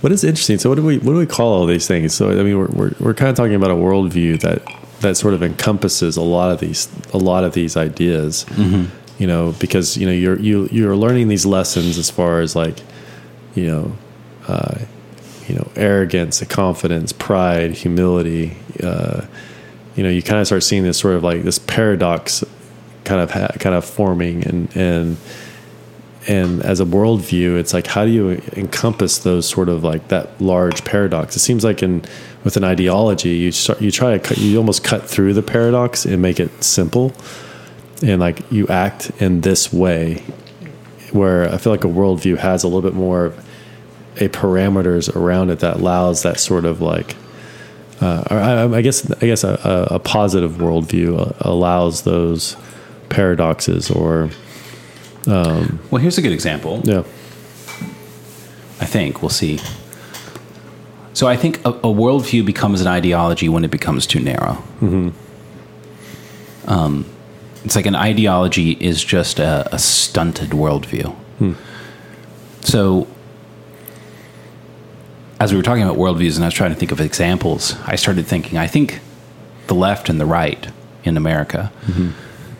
[0.00, 0.58] what is interesting?
[0.58, 2.14] So, what do we what do we call all these things?
[2.14, 4.62] So, I mean, we're we're, we're kind of talking about a worldview that
[5.02, 8.46] that sort of encompasses a lot of these a lot of these ideas.
[9.18, 12.80] You know, because you know you're you you're learning these lessons as far as like,
[13.54, 13.92] you know,
[14.48, 14.78] uh,
[15.46, 18.56] you know, arrogance, confidence, pride, humility.
[18.82, 19.26] Uh,
[19.94, 22.42] you know, you kind of start seeing this sort of like this paradox,
[23.04, 25.16] kind of ha- kind of forming, and and
[26.28, 30.40] and as a worldview, it's like how do you encompass those sort of like that
[30.40, 31.36] large paradox?
[31.36, 32.04] It seems like in
[32.44, 36.04] with an ideology, you start you try to cut, you almost cut through the paradox
[36.04, 37.12] and make it simple,
[38.02, 40.22] and like you act in this way,
[41.10, 43.48] where I feel like a worldview has a little bit more of
[44.18, 47.16] a parameters around it that allows that sort of like.
[48.00, 52.56] Uh, I, I guess I guess a, a, a positive worldview allows those
[53.08, 54.30] paradoxes or
[55.26, 56.80] Um, well, here's a good example.
[56.84, 57.04] yeah
[58.82, 59.22] I think.
[59.22, 59.60] We'll see.
[61.14, 64.54] So I think a, a worldview becomes an ideology when it becomes too narrow.
[64.80, 65.10] Mm-hmm.
[66.68, 67.06] Um,
[67.64, 71.14] it's like an ideology is just a, a stunted worldview.
[71.38, 71.52] Hmm.
[72.62, 73.06] So
[75.38, 77.94] as we were talking about worldviews and I was trying to think of examples, I
[77.94, 78.98] started thinking, I think
[79.68, 80.66] the left and the right
[81.04, 82.10] in America mm-hmm.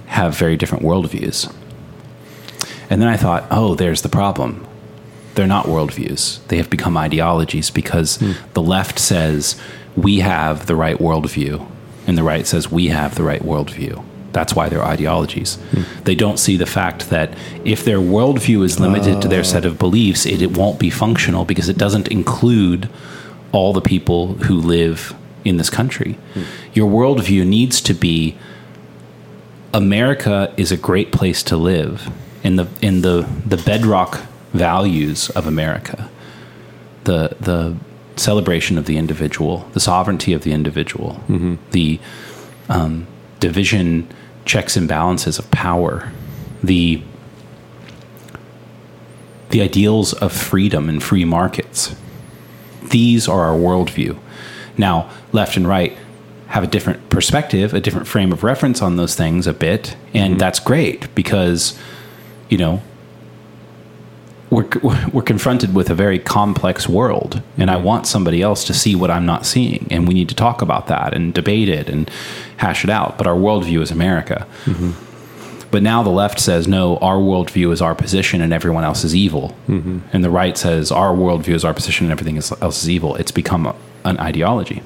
[0.07, 1.53] have very different worldviews.
[2.93, 4.67] And then I thought, oh, there's the problem
[5.35, 6.47] they're not worldviews.
[6.49, 8.33] They have become ideologies because hmm.
[8.53, 9.59] the left says
[9.97, 11.67] we have the right worldview,
[12.07, 14.05] and the right says we have the right worldview.
[14.33, 15.55] That's why they're ideologies.
[15.55, 16.05] Hmm.
[16.05, 17.33] They don't see the fact that
[17.65, 19.79] if their worldview is limited to their set of ah.
[19.79, 22.91] beliefs, it, it won't be functional because it doesn't include
[23.53, 25.15] all the people who live
[25.47, 26.19] in this country.
[26.35, 26.43] Hmm.
[26.75, 28.37] Your worldview needs to be
[29.73, 32.13] America is a great place to live
[32.43, 34.23] in the in the the bedrock
[34.53, 36.09] values of America.
[37.05, 37.77] The the
[38.17, 41.21] celebration of the individual, the sovereignty of the individual,
[41.71, 41.99] the
[42.69, 43.07] um,
[43.41, 44.09] division,
[44.45, 46.13] checks and balances of power,
[46.63, 47.03] the
[49.51, 51.95] the ideals of freedom and free markets.
[52.83, 54.19] These are our worldview.
[54.79, 55.97] Now, left and right
[56.49, 60.39] have a different perspective, a different frame of reference on those things a bit, and
[60.39, 61.79] that's great because,
[62.53, 62.83] you know,
[64.51, 64.69] we're
[65.13, 69.11] we're confronted with a very complex world, and I want somebody else to see what
[69.11, 72.11] I'm not seeing, and we need to talk about that and debate it and
[72.59, 73.17] hash it out.
[73.17, 74.47] But our worldview is America.
[74.67, 74.91] Mm-hmm.
[75.71, 79.17] But now the left says no, our worldview is our position, and everyone else is
[79.17, 80.01] evil, mm-hmm.
[80.13, 83.17] and the right says our worldview is our position, and everything else is evil.
[83.17, 83.75] It's become a,
[84.05, 84.83] an ideology.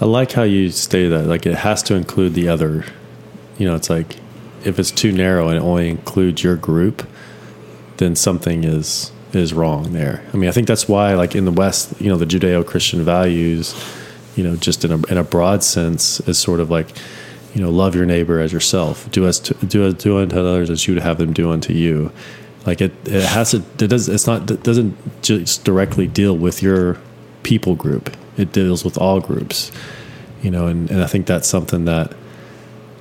[0.00, 1.26] I like how you say that.
[1.26, 2.86] Like it has to include the other.
[3.58, 4.16] You know, it's like
[4.64, 7.06] if it's too narrow and it only includes your group,
[7.98, 10.24] then something is is wrong there.
[10.32, 13.74] I mean, I think that's why, like in the West, you know, the Judeo-Christian values,
[14.36, 16.88] you know, just in a in a broad sense, is sort of like,
[17.54, 19.10] you know, love your neighbor as yourself.
[19.10, 21.72] Do us to, do us do unto others as you would have them do unto
[21.72, 22.12] you.
[22.66, 23.58] Like it, it has to.
[23.58, 24.08] It does.
[24.08, 24.50] It's not.
[24.50, 26.98] It doesn't just directly deal with your
[27.42, 28.16] people group.
[28.36, 29.70] It deals with all groups
[30.42, 32.14] you know and, and i think that's something that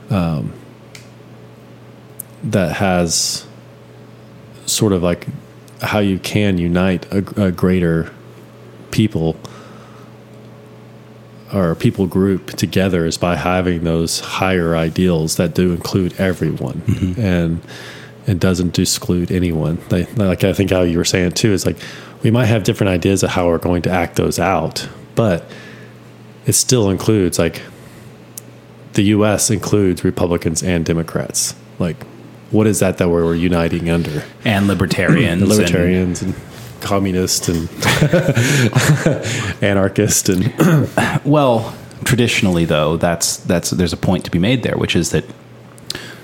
[0.10, 0.54] um,
[2.44, 3.46] that has
[4.66, 5.28] sort of like
[5.82, 8.12] how you can unite a, a greater
[8.92, 9.36] people
[11.54, 17.20] or people group together is by having those higher ideals that do include everyone mm-hmm.
[17.20, 17.62] and
[18.26, 21.78] it doesn't exclude anyone they, like i think how you were saying too is like
[22.24, 25.46] we might have different ideas of how we're going to act those out but
[26.46, 27.62] it still includes like
[28.94, 29.50] the U.S.
[29.50, 31.56] includes Republicans and Democrats.
[31.80, 31.98] Like,
[32.54, 34.24] what is that that we're, we're uniting under?
[34.46, 36.36] And libertarians, and- libertarians and,
[36.80, 37.70] communists and
[39.64, 40.54] anarchists and
[41.26, 41.74] Well,
[42.04, 45.26] traditionally, though, that's that's there's a point to be made there, which is that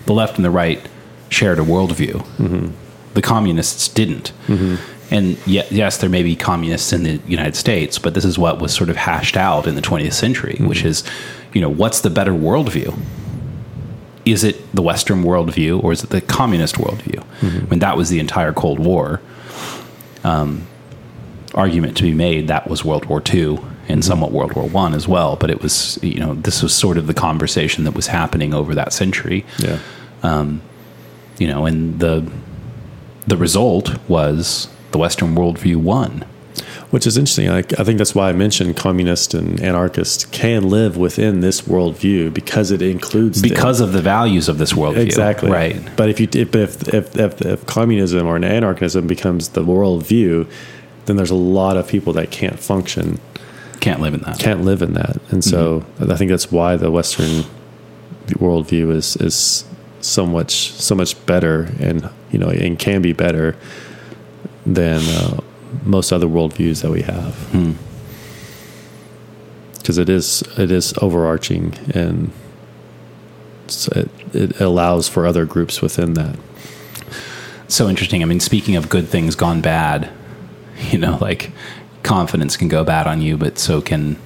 [0.06, 0.88] the left and the right
[1.30, 2.26] shared a worldview.
[2.38, 2.72] Mm-hmm.
[3.14, 4.32] The communists didn't.
[4.48, 4.76] Mm-hmm.
[5.12, 8.62] And yet, yes, there may be communists in the United States, but this is what
[8.62, 10.68] was sort of hashed out in the 20th century, mm-hmm.
[10.68, 11.04] which is,
[11.54, 12.96] you know, what's the better worldview?
[14.32, 17.24] Is it the Western worldview or is it the communist worldview?
[17.42, 17.66] Mm-hmm.
[17.66, 19.22] I mean, that was the entire Cold War
[20.24, 20.68] um,
[21.54, 24.02] argument to be made that was World War II and mm-hmm.
[24.02, 25.36] somewhat World War One as well.
[25.36, 28.76] But it was, you know, this was sort of the conversation that was happening over
[28.76, 29.80] that century, yeah,
[30.24, 30.62] um,
[31.38, 32.30] you know, and the
[33.28, 36.26] the result was the Western worldview won.
[36.92, 37.50] Which is interesting.
[37.50, 42.34] I, I think that's why I mentioned communists and anarchists can live within this worldview
[42.34, 43.42] because it includes.
[43.42, 44.98] Because of the values of this worldview.
[44.98, 45.80] exactly Right.
[45.96, 50.50] But if you if if if, if, if communism or an anarchism becomes the worldview,
[51.06, 53.20] then there's a lot of people that can't function
[53.80, 54.40] Can't live in that.
[54.40, 56.12] can't live in that, and so Mm-hmm.
[56.12, 57.44] I think that's why the Western
[58.28, 59.64] worldview is is
[60.02, 63.56] so much so much better, and you know, and can be better
[64.66, 65.40] than uh,
[65.84, 67.72] most other worldviews that we have, Hmm.
[69.78, 72.32] because it is it is overarching and
[73.96, 76.36] it, it allows for other groups within that.
[77.68, 78.24] so interesting.
[78.24, 80.10] I mean, speaking of good things gone bad,
[80.92, 81.52] you know, like
[82.04, 84.18] confidence can go bad on you, but so can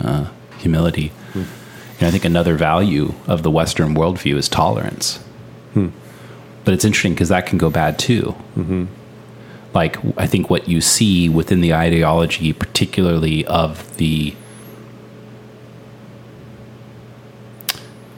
[0.00, 0.28] uh,
[0.58, 1.12] humility.
[1.34, 5.18] And I think another value of the Western worldview is tolerance.
[5.74, 8.34] But it's interesting because that can go bad too.
[9.78, 14.34] Like, I think what you see within the ideology, particularly of the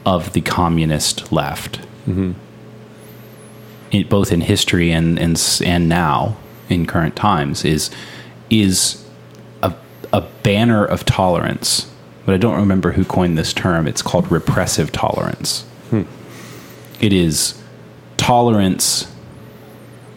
[0.03, 2.31] of the communist left, mm-hmm.
[3.91, 6.35] in, both in history and, and and now
[6.67, 7.91] in current times is
[8.49, 9.07] is
[9.61, 9.71] a,
[10.11, 11.91] a banner of tolerance.
[12.25, 13.85] But I don't remember who coined this term.
[13.85, 15.61] It's called repressive tolerance.
[15.91, 16.05] Hmm.
[16.99, 17.61] It is
[18.17, 19.10] tolerance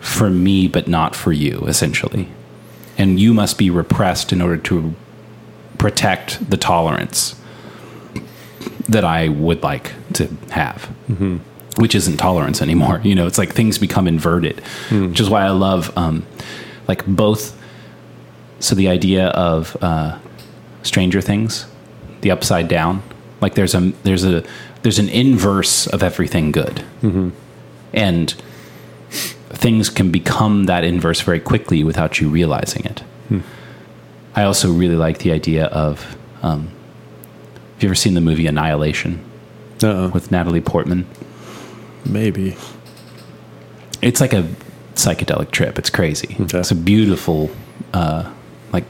[0.05, 2.29] for me, but not for you, essentially.
[2.97, 4.95] And you must be repressed in order to
[5.79, 7.35] protect the tolerance
[8.89, 10.89] that I would like to have
[11.77, 13.01] which isn't tolerance anymore.
[13.03, 16.25] You know, it's like things become inverted, which is why I love um,
[16.87, 17.59] like both.
[18.61, 20.19] So the idea of uh,
[20.83, 21.67] Stranger Things,
[22.21, 23.03] the upside down,
[23.41, 24.45] like there's a there's a
[24.83, 26.85] there's an inverse of everything good,
[27.93, 28.35] and
[29.55, 33.03] things can become that inverse very quickly without you realizing it.
[34.37, 36.17] I also really like the idea of.
[36.43, 36.69] Um,
[37.75, 39.19] have you ever seen the movie Annihilation
[39.83, 41.07] Uh, with Natalie Portman?
[42.07, 42.55] maybe
[44.03, 44.45] it's like a
[44.95, 45.79] psychedelic trip.
[45.79, 46.37] It's crazy.
[46.39, 46.59] Okay.
[46.59, 47.51] It's a beautiful,
[47.95, 48.31] uh,
[48.73, 48.85] like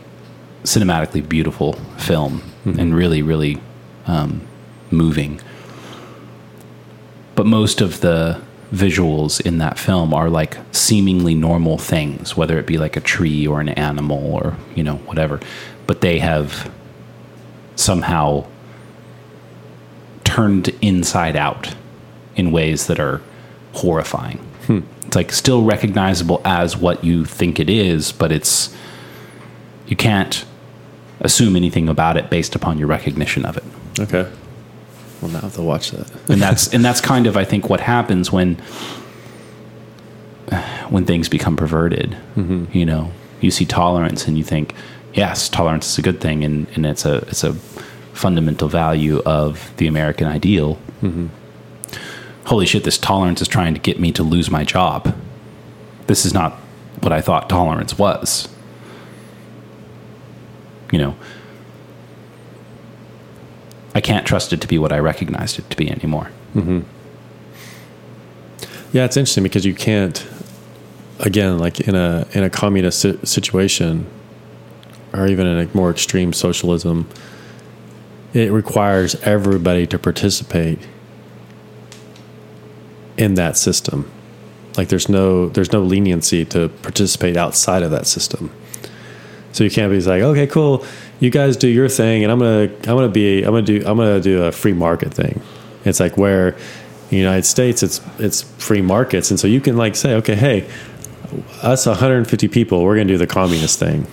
[0.64, 3.58] cinematically beautiful film, and really, really
[4.06, 4.40] um,
[4.90, 5.40] moving.
[7.36, 8.40] But most of the
[8.74, 13.46] visuals in that film are like seemingly normal things, whether it be like a tree
[13.46, 15.40] or an animal or you know whatever.
[15.86, 16.70] But they have
[17.76, 18.46] somehow
[20.24, 21.74] turned inside out
[22.36, 23.20] in ways that are
[23.74, 24.38] horrifying.
[24.66, 24.80] Hmm.
[25.06, 28.74] It's like still recognizable as what you think it is, but it's
[29.86, 30.44] you can't
[31.20, 33.64] assume anything about it based upon your recognition of it.
[34.00, 34.30] Okay.
[35.24, 36.06] Well, now I have to watch that.
[36.28, 38.56] and that's and that's kind of I think what happens when
[40.90, 42.14] when things become perverted.
[42.36, 42.76] Mm-hmm.
[42.76, 43.10] You know,
[43.40, 44.74] you see tolerance and you think,
[45.14, 47.54] yes, tolerance is a good thing, and, and it's a it's a
[48.12, 50.78] fundamental value of the American ideal.
[51.00, 51.28] Mm-hmm.
[52.44, 52.84] Holy shit!
[52.84, 55.16] This tolerance is trying to get me to lose my job.
[56.06, 56.52] This is not
[57.00, 58.46] what I thought tolerance was.
[60.92, 61.16] You know,
[63.94, 66.30] I can't trust it to be what I recognized it to be anymore.
[66.54, 66.80] Mm-hmm.
[68.92, 70.26] Yeah, it's interesting because you can't,
[71.20, 74.06] again, like in a in a communist situation,
[75.12, 77.08] or even in a more extreme socialism,
[78.32, 80.78] it requires everybody to participate
[83.16, 84.10] in that system.
[84.76, 88.50] Like there's no there's no leniency to participate outside of that system.
[89.52, 90.84] So you can't be like, okay, cool,
[91.24, 93.96] you guys do your thing, and I'm gonna I'm gonna be I'm gonna do I'm
[93.96, 95.40] gonna do a free market thing.
[95.84, 96.58] It's like where in
[97.10, 100.68] the United States it's it's free markets, and so you can like say, okay, hey,
[101.62, 104.06] us 150 people, we're gonna do the communist thing,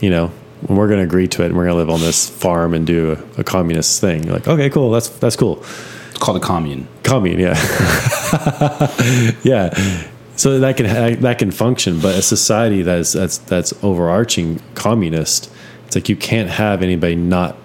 [0.00, 0.32] you know,
[0.66, 3.12] and we're gonna agree to it, and we're gonna live on this farm and do
[3.12, 4.24] a, a communist thing.
[4.24, 5.64] You're like, okay, cool, that's that's cool.
[6.10, 6.88] It's called a commune.
[7.04, 7.54] Commune, yeah,
[9.42, 10.04] yeah.
[10.36, 15.50] So that can that can function, but a society that's that's that's overarching communist,
[15.88, 17.56] it's like you can't have anybody not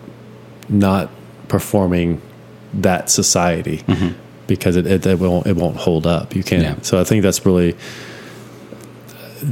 [0.70, 1.10] not
[1.50, 2.22] performing
[2.74, 4.18] that society mm-hmm.
[4.48, 6.34] because it, it, it won't it won't hold up.
[6.34, 6.64] You can't.
[6.64, 6.82] Yeah.
[6.82, 7.76] So I think that's really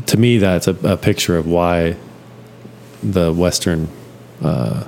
[0.06, 1.98] to me that's a, a picture of why
[3.04, 3.90] the Western
[4.42, 4.86] uh,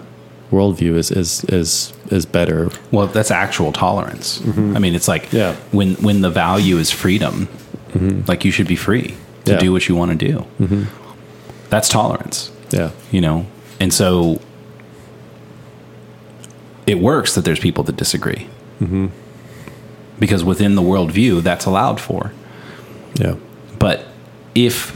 [0.49, 2.69] worldview is is is is better.
[2.91, 4.39] Well, that's actual tolerance.
[4.39, 4.77] Mm-hmm.
[4.77, 5.55] I mean, it's like Yeah.
[5.71, 7.47] when when the value is freedom,
[7.91, 8.21] mm-hmm.
[8.29, 9.57] like you should be free to Yeah.
[9.59, 10.87] do what you want to do.
[11.69, 12.91] That's tolerance, Yeah.
[13.11, 13.45] you know.
[13.83, 14.39] And so
[16.87, 18.47] it works that there's people that disagree,
[18.79, 19.07] mm-hmm.
[20.17, 22.31] because within the worldview, that's allowed for.
[23.15, 23.35] Yeah.
[23.79, 24.05] But
[24.55, 24.93] if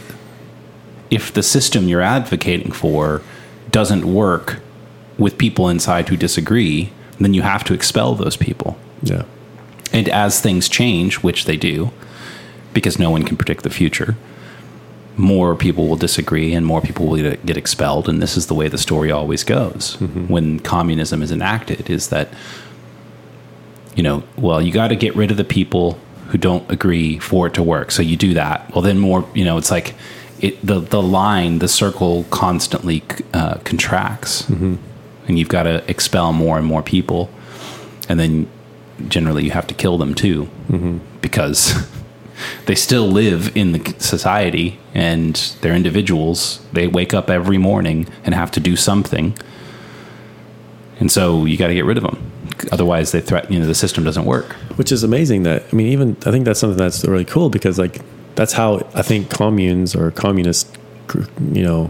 [1.10, 3.22] if the system you're advocating for
[3.72, 4.62] doesn't work
[5.18, 8.78] with people inside who disagree, then you have to expel those people.
[9.04, 9.24] Yeah.
[9.92, 11.92] And as things change, which they do,
[12.74, 14.16] because no one can predict the future,
[15.18, 18.08] more people will disagree and more people will get expelled.
[18.08, 20.28] And this is the way the story always goes mm-hmm.
[20.28, 22.30] when communism is enacted is that,
[23.96, 27.48] you know, well, you got to get rid of the people who don't agree for
[27.48, 27.90] it to work.
[27.90, 28.72] So you do that.
[28.74, 29.96] Well, then more, you know, it's like
[30.40, 33.04] it, the, the line, the circle constantly
[33.34, 34.44] uh, contracts.
[34.44, 34.76] Mm-hmm.
[35.28, 37.30] And you've got to expel more and more people.
[38.08, 38.48] And then
[39.08, 41.00] generally you have to kill them too mm-hmm.
[41.22, 41.88] because
[42.66, 46.66] they still live in the society and they're individuals.
[46.74, 49.38] They wake up every morning and have to do something.
[51.00, 52.32] And so you got to get rid of them
[52.72, 54.54] otherwise they threaten you know the system doesn't work.
[54.78, 57.80] Which is amazing that i mean even i think that's something that's really cool because
[57.80, 58.02] like
[58.36, 60.78] that's how i think communes or communist
[61.52, 61.90] you know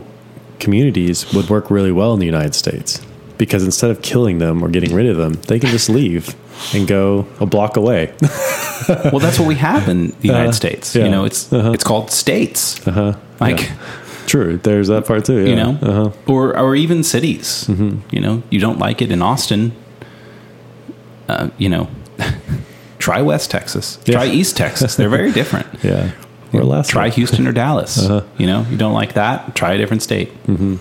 [0.60, 3.06] communities would work really well in the united states
[3.38, 6.36] because instead of killing them or getting rid of them they can just leave
[6.74, 8.14] and go a block away.
[8.88, 10.96] Well that's what we have in the united states.
[10.96, 11.06] Yeah.
[11.06, 12.88] you know it's it's called states.
[12.88, 13.18] Uh-huh.
[13.40, 13.70] Like
[14.28, 14.58] true.
[14.58, 15.50] There's that part too yeah.
[15.50, 15.72] you know?
[15.82, 16.12] Uh-huh.
[16.26, 17.68] or or even cities.
[17.68, 19.74] You know you don't like it in austin.
[21.28, 21.90] Uh, you know
[23.00, 24.00] try west texas.
[24.06, 24.96] Try east texas.
[24.96, 25.68] They're very different.
[25.84, 26.12] Yeah.
[26.54, 27.98] Or last try Houston or Dallas.
[27.98, 28.26] Uh-huh.
[28.38, 30.30] You know, you don't like that, try a different state.
[30.46, 30.78] Mm-hmm.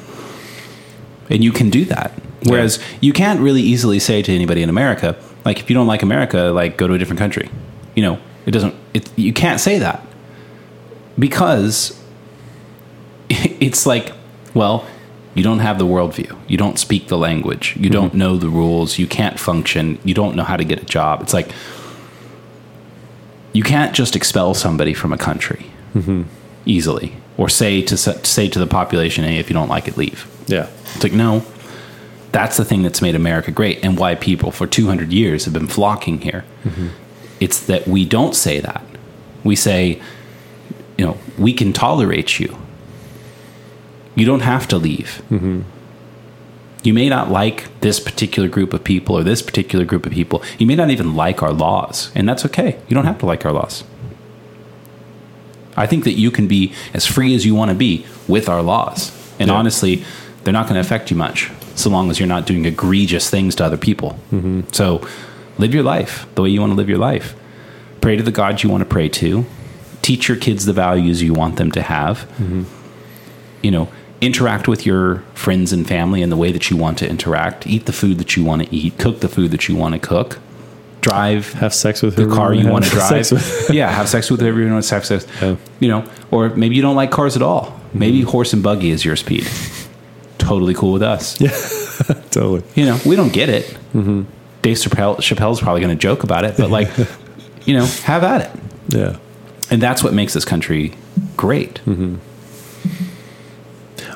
[1.33, 2.12] And you can do that.
[2.45, 5.16] Whereas you can't really easily say to anybody in America,
[5.47, 7.49] like, if you don't like America, like, go to a different country.
[7.94, 10.07] You know, it doesn't, it, you can't say that
[11.18, 11.99] because
[13.30, 14.12] it's like,
[14.53, 14.86] well,
[15.34, 16.36] you don't have the worldview.
[16.49, 17.76] You don't speak the language.
[17.78, 18.18] You don't mm-hmm.
[18.18, 18.99] know the rules.
[18.99, 19.99] You can't function.
[20.05, 21.22] You don't know how to get a job.
[21.22, 21.51] It's like,
[23.57, 26.24] you can't just expel somebody from a country mm-hmm.
[26.66, 30.26] easily or say to say to the population hey if you don't like it leave
[30.47, 31.40] yeah it's like no
[32.33, 35.66] that's the thing that's made america great and why people for 200 years have been
[35.66, 36.89] flocking here mm-hmm.
[37.41, 38.85] it's that we don't say that
[39.45, 40.01] we say
[40.99, 42.57] you know we can tolerate you
[44.14, 45.61] you don't have to leave mm-hmm.
[46.83, 50.43] you may not like this particular group of people or this particular group of people.
[50.59, 52.81] You may not even like our laws, and that's okay.
[52.89, 53.85] You don't have to like our laws.
[55.77, 58.62] I think that you can be as free as you want to be with our
[58.62, 59.12] laws.
[59.39, 59.55] And Yeah.
[59.57, 60.05] honestly,
[60.43, 63.55] they're not going to affect you much so long as you're not doing egregious things
[63.57, 64.18] to other people.
[64.33, 64.62] Mm-hmm.
[64.72, 65.07] So
[65.59, 67.35] live your life the way you want to live your life.
[68.01, 69.45] Pray to the God you want to pray to.
[70.03, 72.18] teach your kids the values you want them to have.
[72.39, 72.62] Mm-hmm.
[73.62, 73.89] You know,
[74.20, 77.66] interact with your friends and family in the way that you want to interact.
[77.66, 78.99] Eat the food that you want to eat.
[78.99, 80.39] Cook the food that you want to cook.
[81.01, 83.31] Drive Have sex with the car you want to drive.
[83.70, 85.27] yeah, have sex with whoever you want to have sex.
[85.41, 85.57] Yeah.
[85.79, 87.81] You know, or maybe you don't like cars at all.
[87.93, 88.31] Maybe mm-hmm.
[88.31, 89.47] horse and buggy is your speed.
[90.47, 91.40] Totally cool with us.
[91.40, 91.51] Yeah,
[92.30, 92.62] totally.
[92.76, 93.64] You know, we don't get it.
[93.92, 94.22] Mm-hmm.
[94.62, 96.88] Dave Chappelle, Chappelle's probably going to joke about it, but like,
[97.64, 98.61] you know, have at it.
[98.88, 99.16] Yeah.
[99.70, 100.94] And that's what makes this country
[101.36, 101.80] great.
[101.84, 102.16] Mm-hmm.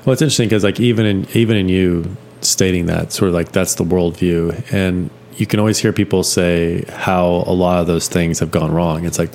[0.04, 3.50] Well, it's interesting because like even in even in you stating that sort of like
[3.50, 8.06] that's the worldview, and you can always hear people say how a lot of those
[8.06, 9.04] things have gone wrong.
[9.04, 9.32] It's like,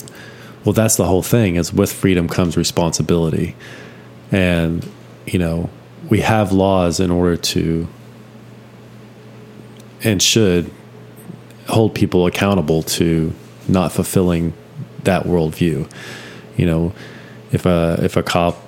[0.63, 1.57] well, that's the whole thing.
[1.57, 3.53] Is with freedom comes responsibility,
[4.31, 4.89] and
[5.25, 5.69] you know
[6.09, 7.87] we have laws in order to
[10.03, 10.71] and should
[11.67, 13.33] hold people accountable to
[13.67, 14.53] not fulfilling
[15.03, 15.91] that worldview.
[16.57, 16.93] You know,
[17.51, 18.61] if a if a cop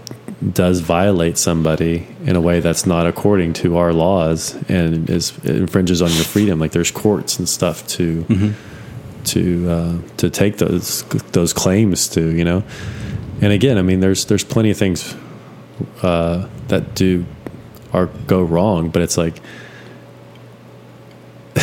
[0.53, 6.01] does violate somebody in a way that's not according to our laws and is infringes
[6.01, 8.25] on your freedom, like there's courts and stuff to
[9.25, 12.63] to uh, to take those those claims to, you know.
[13.41, 15.15] And again, I mean, there's there's plenty of things
[16.01, 17.25] uh, that do
[17.93, 19.35] or go wrong, but it's like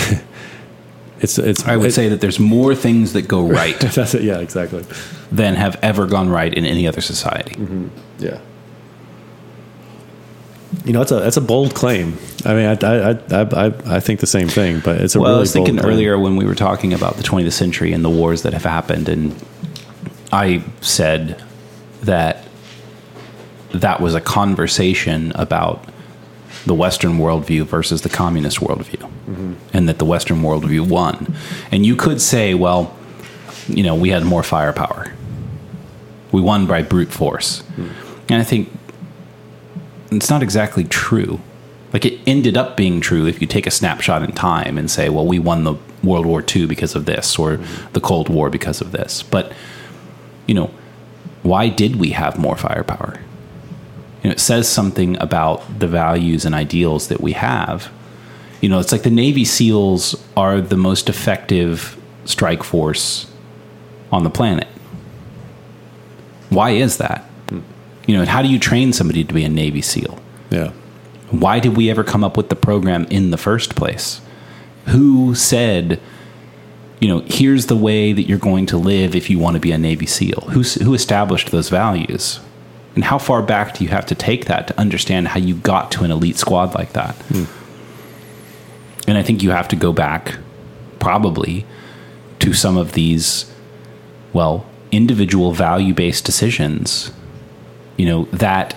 [1.20, 4.22] it's it's I would it- say that there's more things that go right that's it.
[4.22, 4.84] Yeah, exactly.
[5.30, 7.56] than have ever gone right in any other society.
[8.18, 8.38] Yeah.
[10.84, 12.18] You know, it's a it's a bold claim.
[12.44, 15.28] I mean, I I I I, I think the same thing, but it's a well,
[15.30, 18.10] really I was thinking earlier when we were talking about the 20th century and the
[18.10, 19.34] wars that have happened, and
[20.32, 21.40] I said
[22.02, 22.43] that
[23.80, 25.84] that was a conversation about
[26.66, 29.54] the Western worldview versus the communist worldview, mm-hmm.
[29.72, 31.34] and that the Western worldview won.
[31.70, 32.96] And you could say, well,
[33.68, 35.12] you know, we had more firepower.
[36.32, 37.62] We won by brute force.
[37.62, 38.32] Mm-hmm.
[38.32, 38.70] And I think
[40.10, 41.40] it's not exactly true.
[41.92, 45.08] Like it ended up being true if you take a snapshot in time and say,
[45.08, 47.92] well, we won the World War II because of this, or mm-hmm.
[47.92, 49.22] the Cold War because of this.
[49.22, 49.52] But,
[50.46, 50.70] you know,
[51.42, 53.20] why did we have more firepower?
[54.24, 57.92] You know, it says something about the values and ideals that we have.
[58.62, 63.30] You know, it's like the Navy SEALs are the most effective strike force
[64.10, 64.66] on the planet.
[66.48, 67.28] Why is that?
[68.06, 70.18] You know, and how do you train somebody to be a Navy SEAL?
[70.50, 70.70] Yeah.
[71.30, 74.22] Why did we ever come up with the program in the first place?
[74.86, 76.00] Who said,
[76.98, 79.72] you know, here's the way that you're going to live if you want to be
[79.72, 80.48] a Navy SEAL?
[80.52, 82.40] Who, who established those values?
[82.94, 85.90] And how far back do you have to take that to understand how you got
[85.92, 87.14] to an elite squad like that?
[87.14, 87.44] Hmm.
[89.08, 90.38] And I think you have to go back
[91.00, 91.66] probably
[92.38, 93.52] to some of these,
[94.32, 97.12] well, individual value based decisions,
[97.96, 98.76] you know, that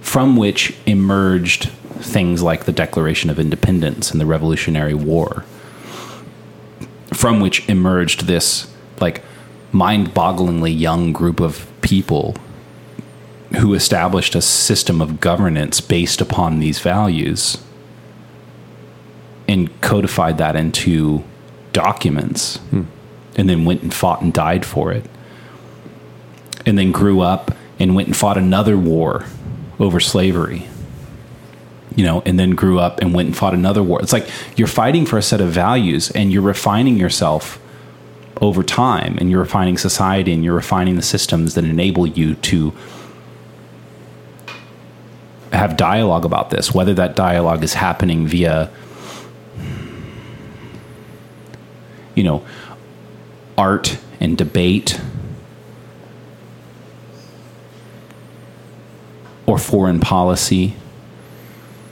[0.00, 1.68] from which emerged
[2.00, 5.44] things like the Declaration of Independence and the Revolutionary War,
[7.12, 8.66] from which emerged this
[9.00, 9.22] like
[9.72, 12.34] mind bogglingly young group of people
[13.56, 17.62] who established a system of governance based upon these values
[19.48, 21.22] and codified that into
[21.72, 22.82] documents hmm.
[23.36, 25.04] and then went and fought and died for it
[26.64, 29.24] and then grew up and went and fought another war
[29.78, 30.66] over slavery
[31.96, 34.00] you know and then grew up and went and fought another war.
[34.00, 37.60] It's like you're fighting for a set of values and you're refining yourself
[38.40, 42.72] over time and you're refining society and you're refining the systems that enable you to
[45.52, 48.70] have dialogue about this whether that dialogue is happening via
[52.14, 52.44] you know
[53.56, 55.00] art and debate
[59.46, 60.74] or foreign policy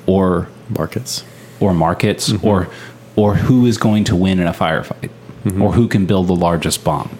[0.07, 1.25] or Markets.
[1.59, 2.47] or markets mm-hmm.
[2.47, 2.69] or
[3.17, 5.11] or who is going to win in a firefight
[5.45, 5.61] mm-hmm.
[5.61, 7.19] or who can build the largest bomb.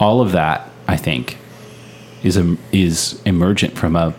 [0.00, 1.38] All of that i think
[2.22, 2.36] is
[2.72, 4.14] is emergent from a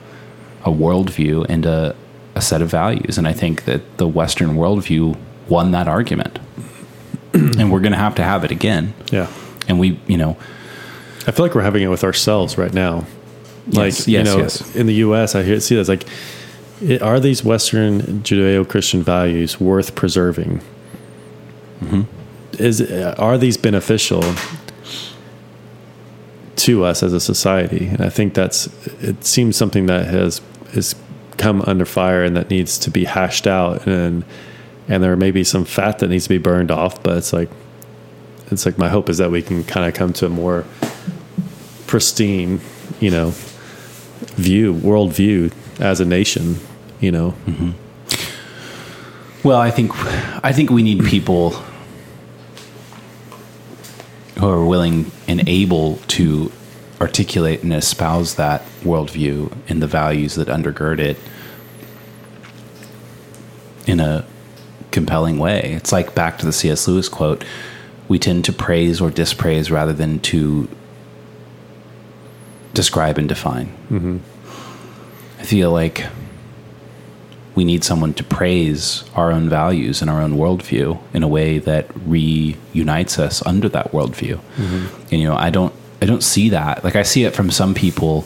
[0.65, 1.95] a worldview and a,
[2.35, 5.15] a set of values and i think that the western worldview
[5.47, 6.39] won that argument
[7.33, 9.27] and we're going to have to have it again Yeah.
[9.67, 10.37] and we you know
[11.27, 13.05] I feel like we're having it with ourselves right now.
[13.65, 14.75] Like, Yes, you know, yes.
[14.75, 16.05] in the U.S., I hear see that's like,
[16.83, 20.61] it, are these Western Judeo-Christian values worth preserving?
[21.81, 22.01] Mm-hmm.
[22.61, 22.79] Is
[23.17, 24.21] are these beneficial
[26.57, 27.87] to us as a society?
[27.87, 28.67] And I think that's
[29.01, 30.41] it seems something that has
[30.75, 30.95] has
[31.37, 34.23] come under fire and that needs to be hashed out and
[34.87, 37.49] and there may be some fat that needs to be burned off, but it's like
[38.51, 40.65] it's like my hope is that we can kind of come to a more
[41.87, 42.61] pristine,
[42.99, 43.33] you know,
[44.35, 45.49] view, world view
[45.79, 46.59] as a nation,
[46.99, 47.33] you know.
[47.47, 47.71] Mm-hmm.
[49.47, 49.91] Well, I think
[50.43, 51.51] I think we need people
[54.37, 56.51] who are willing and able to
[57.05, 61.17] articulate and espouse that worldview and the values that undergird it
[63.85, 64.25] in a
[64.89, 65.61] compelling way.
[65.75, 66.87] It's like back to the C.S.
[66.87, 67.45] Lewis quote:
[68.07, 70.67] "We tend to praise or dispraise rather than to
[72.73, 74.17] describe and define." Mm-hmm.
[75.39, 76.07] I feel like
[77.53, 81.59] we need someone to praise our own values and our own worldview in a way
[81.59, 84.37] that reunites us under that worldview.
[84.57, 85.01] Mm-hmm.
[85.11, 86.83] And you know, I don't I don't see that.
[86.83, 88.25] Like I see it from some people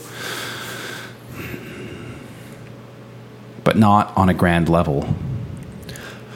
[3.64, 5.14] but not on a grand level.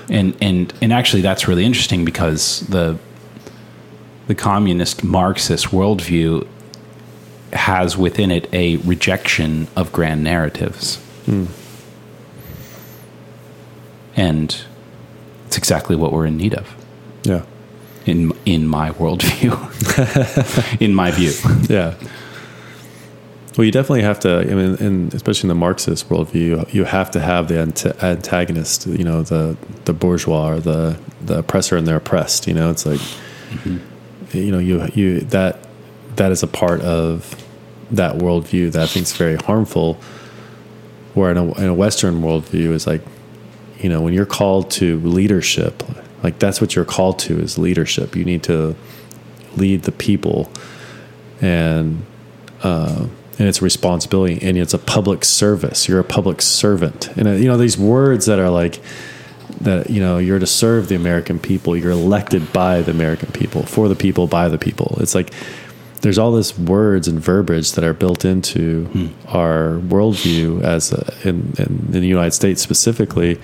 [0.08, 2.98] And and and actually that's really interesting because the
[4.26, 6.46] the communist Marxist worldview
[7.52, 10.96] has within it a rejection of grand narratives.
[11.26, 11.46] Hmm.
[14.16, 14.56] And
[15.46, 16.74] it's exactly what we're in need of
[17.24, 17.42] Yeah.
[18.06, 19.52] In in my worldview,
[20.80, 21.32] in my view.
[21.68, 21.94] Yeah.
[23.56, 24.38] Well, you definitely have to.
[24.38, 28.86] I mean, and especially in the Marxist worldview, you, have to have the ant- antagonist.
[28.86, 32.48] You know, the the bourgeois or the the oppressor and the oppressed.
[32.48, 34.36] You know, it's like, mm-hmm.
[34.36, 35.68] you know, you you that
[36.16, 37.36] that is a part of
[37.92, 39.98] that worldview that I think is very harmful.
[41.14, 43.02] Where in a, in a Western worldview is like,
[43.78, 45.84] you know, when you're called to leadership,
[46.24, 48.16] like that's what you're called to is leadership.
[48.16, 48.74] You need to
[49.56, 50.50] lead the people,
[51.40, 52.04] and
[52.62, 53.06] uh,
[53.38, 55.86] and it's a responsibility, and it's a public service.
[55.86, 58.80] You're a public servant, and uh, you know these words that are like
[59.60, 59.90] that.
[59.90, 61.76] You know, you're to serve the American people.
[61.76, 64.96] You're elected by the American people, for the people, by the people.
[65.00, 65.30] It's like
[66.00, 71.54] there's all this words and verbiage that are built into our worldview as a, in,
[71.58, 73.38] in, in the United States specifically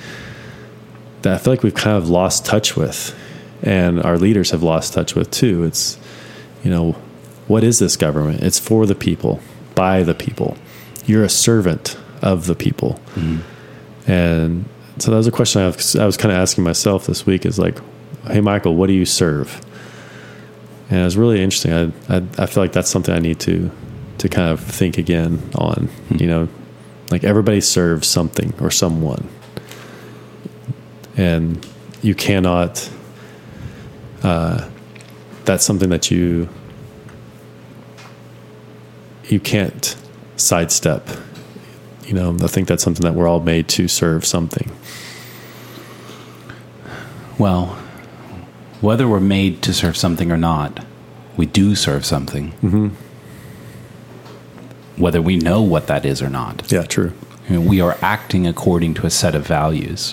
[1.22, 3.16] that I feel like we've kind of lost touch with,
[3.62, 5.64] and our leaders have lost touch with too.
[5.64, 5.98] It's,
[6.64, 6.92] you know,
[7.46, 8.42] what is this government?
[8.42, 9.40] It's for the people,
[9.74, 10.56] by the people.
[11.06, 14.10] You're a servant of the people, mm-hmm.
[14.10, 14.64] and
[14.98, 17.44] so that was a question I was, I was kind of asking myself this week.
[17.46, 17.78] Is like,
[18.26, 19.60] hey, Michael, what do you serve?
[20.90, 21.72] And it was really interesting.
[21.72, 23.70] I, I I feel like that's something I need to
[24.18, 25.88] to kind of think again on.
[26.08, 26.16] Hmm.
[26.16, 26.48] You know,
[27.10, 29.28] like everybody serves something or someone
[31.20, 31.66] and
[32.02, 32.90] you cannot
[34.22, 34.68] uh,
[35.44, 36.48] that's something that you
[39.24, 39.96] you can't
[40.36, 41.08] sidestep
[42.06, 44.70] you know i think that's something that we're all made to serve something
[47.38, 47.68] Well,
[48.82, 50.84] whether we're made to serve something or not,
[51.38, 52.52] we do serve something.
[52.62, 52.88] Mm-hmm.
[55.00, 56.70] Whether we know what that is or not.
[56.70, 57.12] yeah true
[57.48, 60.12] I mean, we are acting according to a set of values.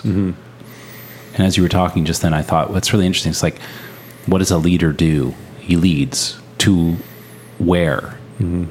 [1.37, 3.59] And as you were talking just then, I thought, what's really interesting is like,
[4.25, 5.35] what does a leader do?
[5.59, 6.97] He leads to
[7.59, 8.17] where?
[8.39, 8.65] Mm-hmm.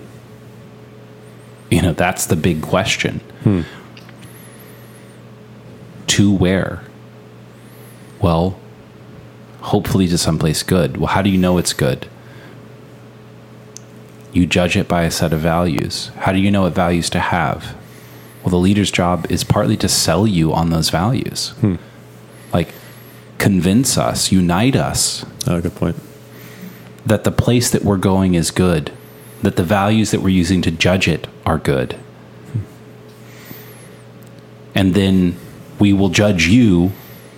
[1.70, 3.20] You know, that's the big question.
[3.42, 3.62] Hmm.
[6.08, 6.82] To where?
[8.20, 8.58] Well,
[9.60, 10.96] hopefully to someplace good.
[10.96, 12.08] Well, how do you know it's good?
[14.32, 16.10] You judge it by a set of values.
[16.18, 17.76] How do you know what values to have?
[18.42, 21.50] Well, the leader's job is partly to sell you on those values.
[21.60, 21.76] Hmm.
[22.56, 22.72] Like,
[23.38, 25.96] convince us, unite us oh good point
[27.04, 28.90] that the place that we're going is good,
[29.42, 31.96] that the values that we're using to judge it are good.
[34.74, 35.36] And then
[35.78, 36.92] we will judge you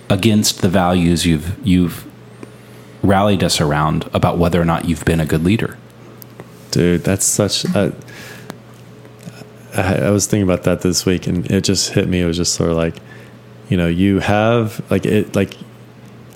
[0.09, 2.05] against the values you've you've
[3.03, 5.77] rallied us around about whether or not you've been a good leader.
[6.71, 7.93] dude that's such a
[9.75, 12.37] I, I was thinking about that this week and it just hit me it was
[12.37, 12.95] just sort of like
[13.69, 15.53] you know you have like it like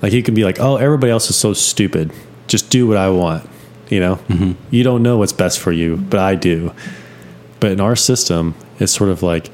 [0.02, 2.12] like you can be like oh everybody else is so stupid.
[2.48, 3.50] Just do what i want.
[3.90, 4.16] You know?
[4.28, 4.52] Mm-hmm.
[4.70, 6.74] You don't know what's best for you but i do.
[7.60, 9.50] But in our system it's sort of like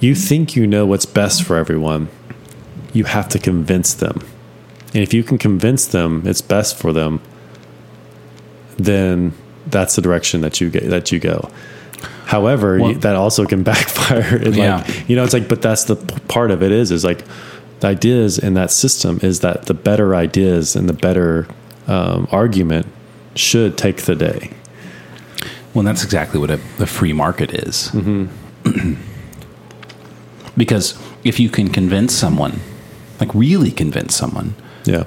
[0.00, 2.08] you think you know what's best for everyone.
[2.92, 4.26] You have to convince them.
[4.94, 7.20] And if you can convince them it's best for them
[8.78, 9.34] then
[9.66, 11.50] that's the direction that you get that you go.
[12.28, 14.36] However, Well- that also can backfire.
[14.44, 14.76] And Yeah.
[14.76, 15.96] like, you know, it's like, but that's the
[16.28, 17.24] part of it is, is like
[17.80, 21.46] the ideas in that system is that the better ideas and the better
[21.86, 22.86] um, argument
[23.34, 24.50] should take the day.
[25.72, 27.90] Well, that's exactly what a, free market is.
[30.56, 32.60] because if you can convince someone,
[33.20, 35.04] like really convince someone, Yeah.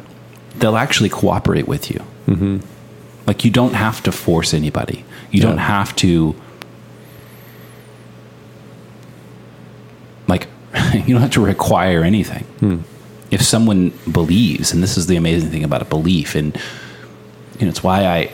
[0.57, 2.01] they'll actually cooperate with you.
[2.27, 2.57] Mm-hmm.
[3.27, 5.05] Like you don't have to force anybody.
[5.29, 6.35] You don't have to
[10.31, 10.47] like
[10.93, 12.45] you don't have to require anything.
[13.31, 16.55] If someone believes, and this is the amazing thing about a belief, and
[17.59, 18.29] you know, it's why I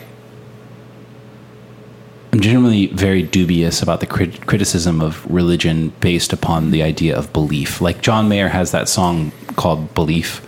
[2.32, 7.32] I'm generally very dubious about the crit- criticism of religion based upon the idea of
[7.32, 7.80] belief.
[7.80, 10.42] Like John Mayer has that song called "Belief."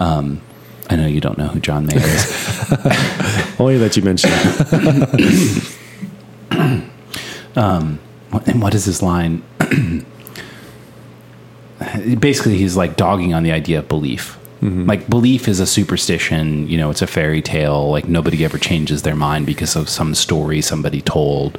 [0.00, 0.40] Um,
[0.88, 3.56] I know you don't know who John Mayer is.
[3.60, 4.32] Only that you mentioned.
[8.30, 9.42] What- and what is his line?
[12.18, 14.38] Basically, he's like dogging on the idea of belief.
[14.62, 14.86] Mm-hmm.
[14.86, 17.90] Like belief is a superstition, you know, it's a fairy tale.
[17.90, 21.58] Like nobody ever changes their mind because of some story somebody told.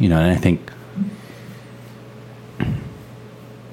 [0.00, 0.70] You know, and I think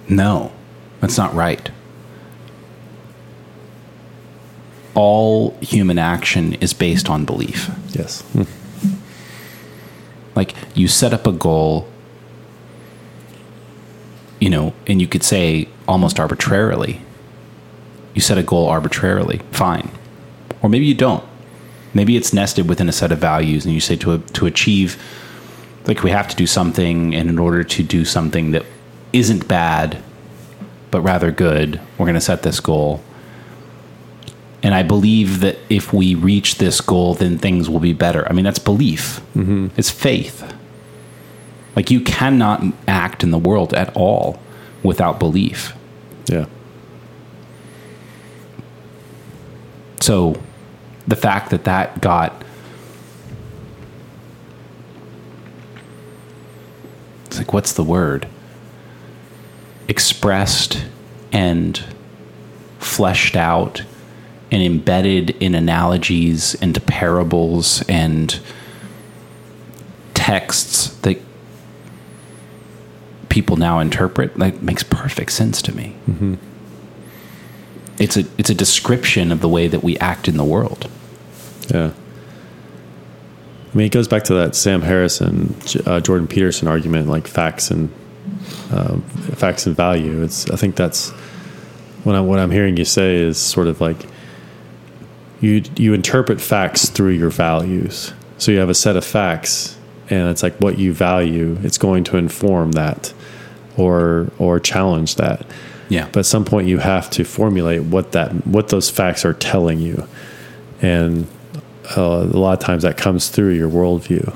[0.07, 0.51] no,
[0.99, 1.69] that's not right.
[4.95, 7.69] All human action is based on belief.
[7.89, 8.23] yes.
[10.35, 11.87] like you set up a goal
[14.39, 17.01] you know and you could say almost arbitrarily
[18.13, 19.89] you set a goal arbitrarily fine
[20.61, 21.23] or maybe you don't
[21.93, 25.01] maybe it's nested within a set of values and you say to to achieve
[25.85, 28.65] like we have to do something and in order to do something that
[29.13, 30.01] isn't bad
[30.91, 33.01] but rather good we're going to set this goal
[34.61, 38.27] and I believe that if we reach this goal, then things will be better.
[38.29, 39.21] I mean, that's belief.
[39.35, 39.67] Mm-hmm.
[39.77, 40.53] It's faith.
[41.79, 44.37] Like you cannot act in the world at all
[44.83, 45.73] without belief.
[46.25, 46.45] Yeah.
[50.01, 50.35] So
[51.07, 52.43] the fact that that got
[57.27, 58.27] it's like what's the word
[59.87, 60.85] expressed
[61.31, 61.81] and
[62.79, 63.83] fleshed out
[64.51, 68.37] and embedded in analogies and parables and
[70.13, 71.21] texts that
[73.29, 75.95] people now interpret like makes perfect sense to me
[77.99, 80.89] it's a it's a description of the way that we act in the world
[81.69, 81.91] Yeah.
[83.71, 87.69] I mean, it goes back to that Sam Harrison, uh, Jordan Peterson argument, like facts
[87.69, 87.91] and
[88.71, 89.03] um,
[89.37, 90.23] facts and value.
[90.23, 91.11] It's I think that's
[92.03, 94.07] what I'm what I'm hearing you say is sort of like
[95.39, 98.11] you you interpret facts through your values.
[98.39, 99.77] So you have a set of facts,
[100.09, 101.59] and it's like what you value.
[101.61, 103.13] It's going to inform that,
[103.79, 105.45] or or challenge that.
[105.89, 109.33] yeah But at some point, you have to formulate what that what those facts are
[109.33, 110.07] telling you,
[110.81, 111.25] and
[111.97, 112.01] uh,
[112.33, 114.33] a lot of times that comes through your worldview.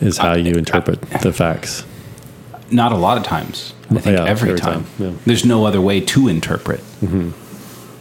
[0.00, 1.84] Is how you interpret the facts.
[2.70, 5.12] not a lot of times i think Yeah, every, every time, time, yeah.
[5.26, 6.80] there's no other way to interpret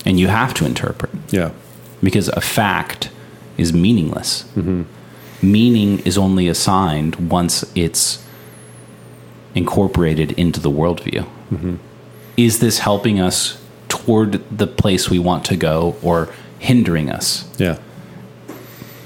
[0.06, 1.50] and you have to interpret Yeah,
[2.04, 3.10] because a fact
[3.58, 4.46] is meaningless.
[5.42, 8.24] Meaning is only assigned once it's
[9.58, 11.26] incorporated into the worldview.
[12.38, 16.30] Is this helping us toward the place we want to go or
[16.60, 17.50] hindering us?
[17.58, 17.78] yeah,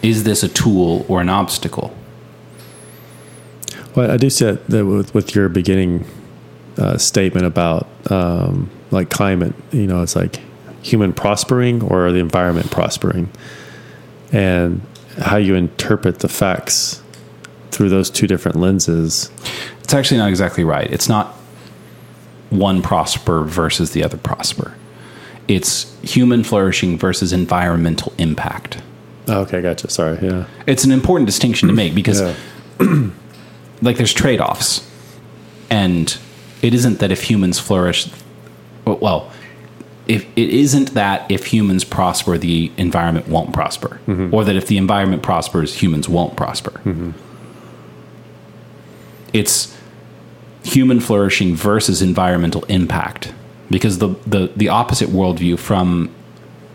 [0.02, 1.96] Is this a tool or an obstacle?
[3.96, 6.06] Well, I do see that, that with, with your beginning
[6.78, 9.54] uh, statement about um, like climate.
[9.72, 10.40] You know, it's like
[10.82, 13.30] human prospering or the environment prospering,
[14.32, 14.82] and
[15.20, 17.01] how you interpret the facts
[17.72, 19.32] through those two different lenses.
[19.84, 20.92] It's actually not exactly right.
[20.92, 21.36] It's not
[22.50, 24.76] one prosper versus the other prosper.
[25.48, 28.82] It's human flourishing versus environmental impact.
[29.28, 29.90] Oh, okay, gotcha.
[29.90, 30.20] Sorry.
[30.22, 30.46] Yeah.
[30.68, 32.36] It's an important distinction to make because Yeah.
[33.82, 34.88] like there's trade-offs
[35.70, 36.18] and
[36.62, 38.10] it isn't that if humans flourish
[38.86, 39.32] well
[40.08, 44.34] if it isn't that if humans prosper the environment won't prosper mm-hmm.
[44.34, 47.12] or that if the environment prospers humans won't prosper mm-hmm.
[49.34, 49.76] It's
[50.64, 53.34] human flourishing versus environmental impact
[53.70, 56.14] because the, the, the opposite worldview from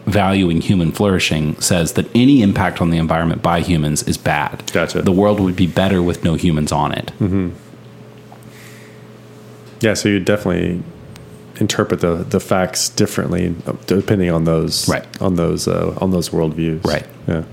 [0.07, 4.71] valuing human flourishing says that any impact on the environment by humans is bad.
[4.73, 5.03] Gotcha.
[5.03, 7.13] The world would be better with no humans on it.
[9.81, 9.95] Yeah.
[9.95, 10.83] So you definitely
[11.57, 15.05] interpret the, the facts differently uh, depending on those Right.
[15.23, 16.85] on those uh, on those worldviews.
[16.85, 17.07] Right.
[17.27, 17.45] Yeah.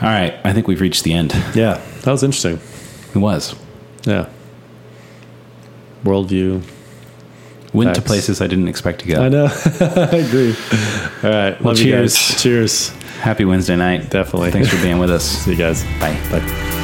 [0.00, 1.32] All right, I think we've reached the end.
[1.54, 1.80] Yeah.
[2.02, 2.60] That was interesting.
[3.14, 3.54] It was.
[4.04, 4.28] Yeah.
[6.04, 6.62] Worldview.
[7.74, 9.22] Went to places I didn't expect to go.
[9.22, 9.46] I know.
[9.80, 10.54] I agree.
[11.22, 11.60] All right.
[11.60, 12.14] Well, Love you guys.
[12.16, 12.42] cheers.
[12.42, 12.88] Cheers.
[13.20, 14.08] Happy Wednesday night.
[14.10, 14.52] Definitely.
[14.52, 15.24] Thanks for being with us.
[15.44, 15.84] See you guys.
[16.00, 16.18] Bye.
[16.30, 16.77] Bye.